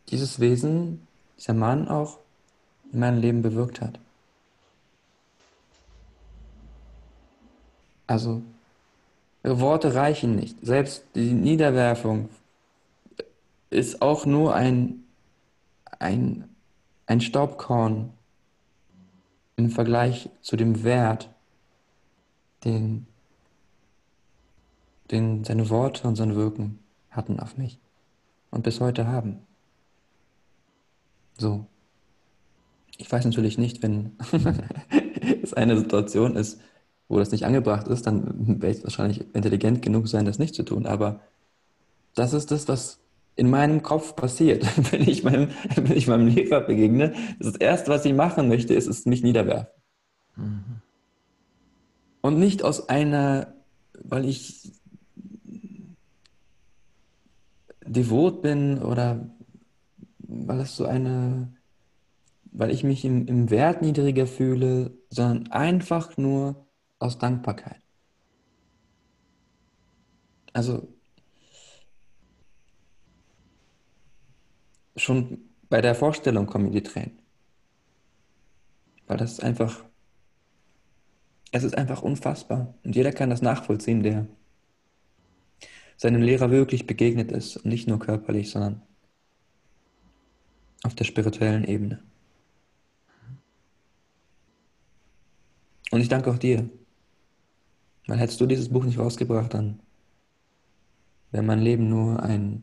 dieses 0.09 0.41
Wesen, 0.41 1.07
dieser 1.39 1.55
Mann 1.55 1.89
auch 1.89 2.19
in 2.93 3.01
meinem 3.01 3.21
Leben 3.21 3.43
bewirkt 3.43 3.81
hat. 3.81 3.99
Also, 8.07 8.43
Worte 9.47 9.95
reichen 9.95 10.37
nicht. 10.37 10.59
Selbst 10.65 11.05
die 11.15 11.33
Niederwerfung 11.33 12.29
ist 13.71 14.03
auch 14.03 14.27
nur 14.27 14.55
ein, 14.55 15.05
ein, 15.99 16.49
ein 17.07 17.21
Staubkorn 17.21 18.11
im 19.57 19.71
Vergleich 19.71 20.29
zu 20.43 20.57
dem 20.57 20.85
Wert, 20.85 21.31
den, 22.65 23.07
den 25.11 25.45
seine 25.45 25.71
Worte 25.71 26.07
und 26.07 26.17
sein 26.17 26.35
Wirken 26.35 26.79
hatten 27.11 27.41
auf 27.41 27.57
mich 27.57 27.79
und 28.51 28.63
bis 28.63 28.81
heute 28.81 29.07
haben. 29.07 29.41
So. 31.39 31.67
Ich 32.99 33.11
weiß 33.11 33.25
natürlich 33.25 33.59
nicht, 33.59 33.83
wenn 33.83 34.17
es 35.43 35.53
eine 35.53 35.79
Situation 35.79 36.35
ist, 36.35 36.61
wo 37.09 37.19
das 37.19 37.31
nicht 37.31 37.45
angebracht 37.45 37.89
ist, 37.89 38.07
dann 38.07 38.61
werde 38.61 38.77
ich 38.77 38.85
wahrscheinlich 38.85 39.25
intelligent 39.35 39.83
genug 39.83 40.09
sein, 40.09 40.25
das 40.25 40.39
nicht 40.39 40.55
zu 40.55 40.65
tun. 40.65 40.87
Aber 40.87 41.21
das 42.15 42.33
ist 42.33 42.51
das, 42.51 42.67
was 42.69 42.99
in 43.37 43.51
meinem 43.51 43.83
Kopf 43.83 44.17
passiert, 44.17 44.67
wenn 44.93 45.03
ich 45.03 45.23
meinem, 45.23 45.51
wenn 45.77 45.97
ich 45.97 46.09
meinem 46.09 46.27
Lehrer 46.27 46.63
begegne. 46.63 47.15
Das 47.39 47.57
Erste, 47.57 47.91
was 47.91 48.05
ich 48.05 48.15
machen 48.15 48.49
möchte, 48.49 48.75
ist, 48.75 48.87
ist 48.87 49.07
mich 49.07 49.23
niederwerfen. 49.23 49.69
Mhm. 50.37 50.65
Und 52.23 52.39
nicht 52.39 52.65
aus 52.65 52.89
einer, 52.89 53.55
weil 54.03 54.25
ich 54.25 54.73
devot 57.85 58.43
bin 58.43 58.83
oder 58.83 59.31
weil 60.19 60.61
es 60.61 60.75
so 60.75 60.87
eine, 60.87 61.53
weil 62.51 62.73
ich 62.73 62.83
mich 62.83 63.05
im, 63.05 63.29
im 63.29 63.51
Wert 63.51 63.83
niedriger 63.83 64.27
fühle, 64.27 64.93
sondern 65.09 65.53
einfach 65.53 66.17
nur 66.17 66.66
aus 66.99 67.19
Dankbarkeit. 67.19 67.81
Also 70.53 70.89
schon 74.97 75.51
bei 75.69 75.81
der 75.81 75.95
Vorstellung 75.95 76.47
kommen 76.47 76.73
die 76.73 76.83
Tränen. 76.83 77.19
Weil 79.07 79.19
das 79.19 79.33
ist 79.33 79.43
einfach, 79.43 79.85
es 81.53 81.63
ist 81.63 81.77
einfach 81.77 82.03
unfassbar. 82.03 82.75
Und 82.83 82.97
jeder 82.97 83.13
kann 83.13 83.31
das 83.31 83.43
nachvollziehen, 83.43 84.03
der 84.03 84.27
seinem 85.97 86.23
Lehrer 86.23 86.51
wirklich 86.51 86.87
begegnet 86.87 87.31
ist. 87.31 87.57
Und 87.57 87.67
nicht 87.67 87.87
nur 87.87 87.99
körperlich, 87.99 88.51
sondern 88.51 88.83
auf 90.83 90.95
der 90.95 91.05
spirituellen 91.05 91.65
Ebene. 91.65 92.03
Und 95.91 96.01
ich 96.01 96.09
danke 96.09 96.31
auch 96.31 96.39
dir. 96.39 96.69
Weil 98.07 98.19
hättest 98.19 98.41
du 98.41 98.47
dieses 98.47 98.69
Buch 98.69 98.85
nicht 98.85 98.99
rausgebracht, 98.99 99.55
dann 99.55 99.81
wäre 101.31 101.43
mein 101.43 101.61
Leben 101.61 101.89
nur 101.89 102.23
ein 102.23 102.63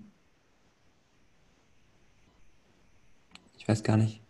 Ich 3.64 3.70
weiß 3.70 3.82
gar 3.84 3.96
nicht, 3.96 4.22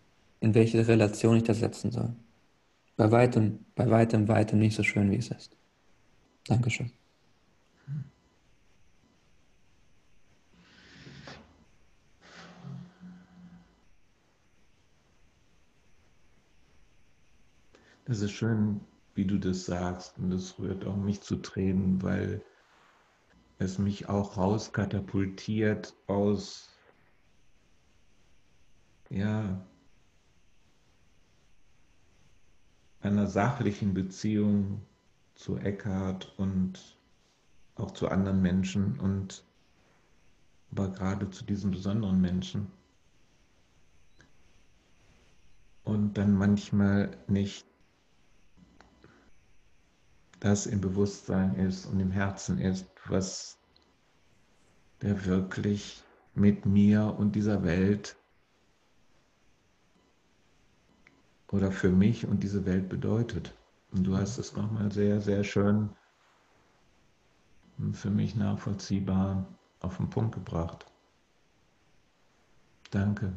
in 0.42 0.54
welche 0.54 0.88
Relation 0.88 1.38
ich 1.38 1.44
das 1.44 1.58
setzen 1.58 1.92
soll. 1.92 2.14
Bei 2.98 3.10
weitem, 3.12 3.66
bei 3.74 3.90
weitem, 3.90 4.28
weitem 4.28 4.60
nicht 4.60 4.76
so 4.76 4.84
schön, 4.84 5.10
wie 5.10 5.16
es 5.16 5.30
ist. 5.30 5.58
Dankeschön. 6.48 6.92
Das 18.06 18.22
ist 18.22 18.32
schön, 18.34 18.82
wie 19.16 19.26
du 19.26 19.38
das 19.38 19.66
sagst 19.66 20.18
und 20.18 20.32
es 20.32 20.58
rührt 20.60 20.86
auch 20.86 20.96
mich 20.96 21.22
zu 21.22 21.38
Tränen, 21.38 22.02
weil 22.02 22.44
es 23.60 23.78
mich 23.78 24.10
auch 24.10 24.38
rauskatapultiert 24.38 25.96
aus 26.08 26.70
ja, 29.10 29.66
einer 33.02 33.28
sachlichen 33.28 33.94
Beziehung 33.94 34.82
zu 35.36 35.58
Eckhart 35.58 36.34
und 36.38 36.98
auch 37.76 37.92
zu 37.92 38.08
anderen 38.08 38.42
Menschen 38.42 39.00
und 39.00 39.46
aber 40.72 40.90
gerade 40.90 41.30
zu 41.30 41.46
diesen 41.46 41.70
besonderen 41.70 42.20
Menschen. 42.20 42.72
Und 45.84 46.18
dann 46.18 46.34
manchmal 46.34 47.16
nicht 47.28 47.68
das 50.44 50.66
im 50.66 50.82
Bewusstsein 50.82 51.56
ist 51.56 51.86
und 51.86 52.02
im 52.02 52.12
Herzen 52.12 52.60
ist, 52.60 52.86
was 53.06 53.58
der 55.02 55.24
wirklich 55.24 56.04
mit 56.36 56.66
mir 56.66 57.16
und 57.18 57.34
dieser 57.34 57.64
Welt 57.64 58.18
oder 61.50 61.72
für 61.72 61.92
mich 61.92 62.28
und 62.28 62.44
diese 62.44 62.66
Welt 62.66 62.90
bedeutet. 62.90 63.56
Und 63.94 64.04
du 64.04 64.18
hast 64.18 64.38
es 64.38 64.54
nochmal 64.54 64.92
sehr, 64.92 65.22
sehr 65.22 65.46
schön 65.46 65.90
für 67.94 68.10
mich 68.10 68.36
nachvollziehbar 68.36 69.48
auf 69.80 69.96
den 69.96 70.10
Punkt 70.10 70.36
gebracht. 70.36 70.86
Danke. 72.92 73.32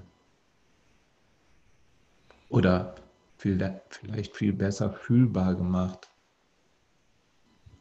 Oder 2.49 2.97
viel, 3.39 3.81
vielleicht 3.91 4.37
viel 4.37 4.53
besser 4.53 4.93
fühlbar 4.93 5.55
gemacht 5.55 6.11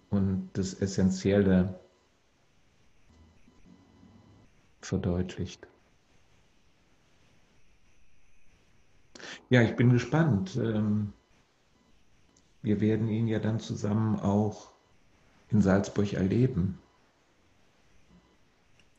und 0.09 0.49
das 0.53 0.73
Essentielle 0.73 1.79
verdeutlicht. 4.81 5.67
Ja, 9.49 9.61
ich 9.61 9.75
bin 9.75 9.91
gespannt. 9.91 10.55
Ähm, 10.55 11.13
wir 12.61 12.81
werden 12.81 13.07
ihn 13.07 13.27
ja 13.27 13.39
dann 13.39 13.59
zusammen 13.59 14.19
auch 14.19 14.71
in 15.49 15.61
Salzburg 15.61 16.13
erleben. 16.13 16.79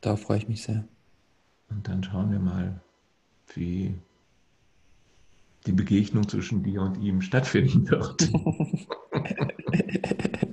Darauf 0.00 0.22
freue 0.22 0.38
ich 0.38 0.48
mich 0.48 0.62
sehr. 0.62 0.86
Und 1.68 1.88
dann 1.88 2.04
schauen 2.04 2.30
wir 2.30 2.38
mal, 2.38 2.80
wie 3.54 3.98
die 5.66 5.72
Begegnung 5.72 6.28
zwischen 6.28 6.62
dir 6.62 6.82
und 6.82 6.98
ihm 6.98 7.22
stattfinden 7.22 7.90
wird. 7.90 8.30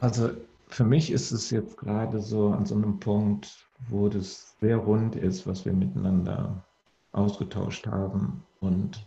also 0.00 0.30
für 0.68 0.84
mich 0.84 1.10
ist 1.10 1.30
es 1.30 1.50
jetzt 1.50 1.76
gerade 1.76 2.20
so 2.20 2.48
an 2.50 2.64
so 2.64 2.74
einem 2.74 2.98
Punkt, 2.98 3.66
wo 3.88 4.08
das 4.08 4.56
sehr 4.60 4.78
rund 4.78 5.14
ist, 5.16 5.46
was 5.46 5.64
wir 5.64 5.72
miteinander 5.72 6.64
ausgetauscht 7.12 7.86
haben. 7.86 8.42
Und 8.60 9.06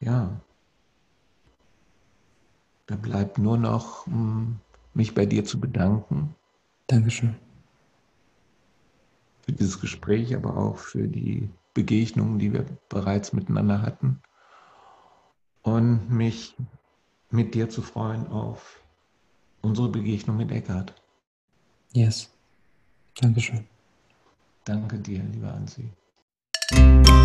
ja, 0.00 0.40
da 2.86 2.96
bleibt 2.96 3.38
nur 3.38 3.56
noch, 3.56 4.06
hm, 4.06 4.58
mich 4.94 5.14
bei 5.14 5.26
dir 5.26 5.44
zu 5.44 5.58
bedanken. 5.58 6.34
Dankeschön. 6.86 7.34
Für 9.42 9.52
dieses 9.52 9.80
Gespräch, 9.80 10.34
aber 10.34 10.56
auch 10.56 10.76
für 10.76 11.08
die 11.08 11.48
Begegnungen, 11.74 12.38
die 12.38 12.52
wir 12.52 12.66
bereits 12.88 13.32
miteinander 13.32 13.82
hatten. 13.82 14.20
Und 15.62 16.10
mich 16.10 16.56
mit 17.30 17.54
dir 17.54 17.68
zu 17.68 17.82
freuen 17.82 18.26
auf 18.28 18.80
unsere 19.62 19.88
Begegnung 19.88 20.36
mit 20.36 20.50
Eckhart. 20.50 20.94
Yes. 21.92 22.30
Dankeschön. 23.20 23.66
Danke 24.64 24.98
dir, 24.98 25.22
lieber 25.22 25.52
Ansi. 25.52 25.90
Musik 26.72 27.20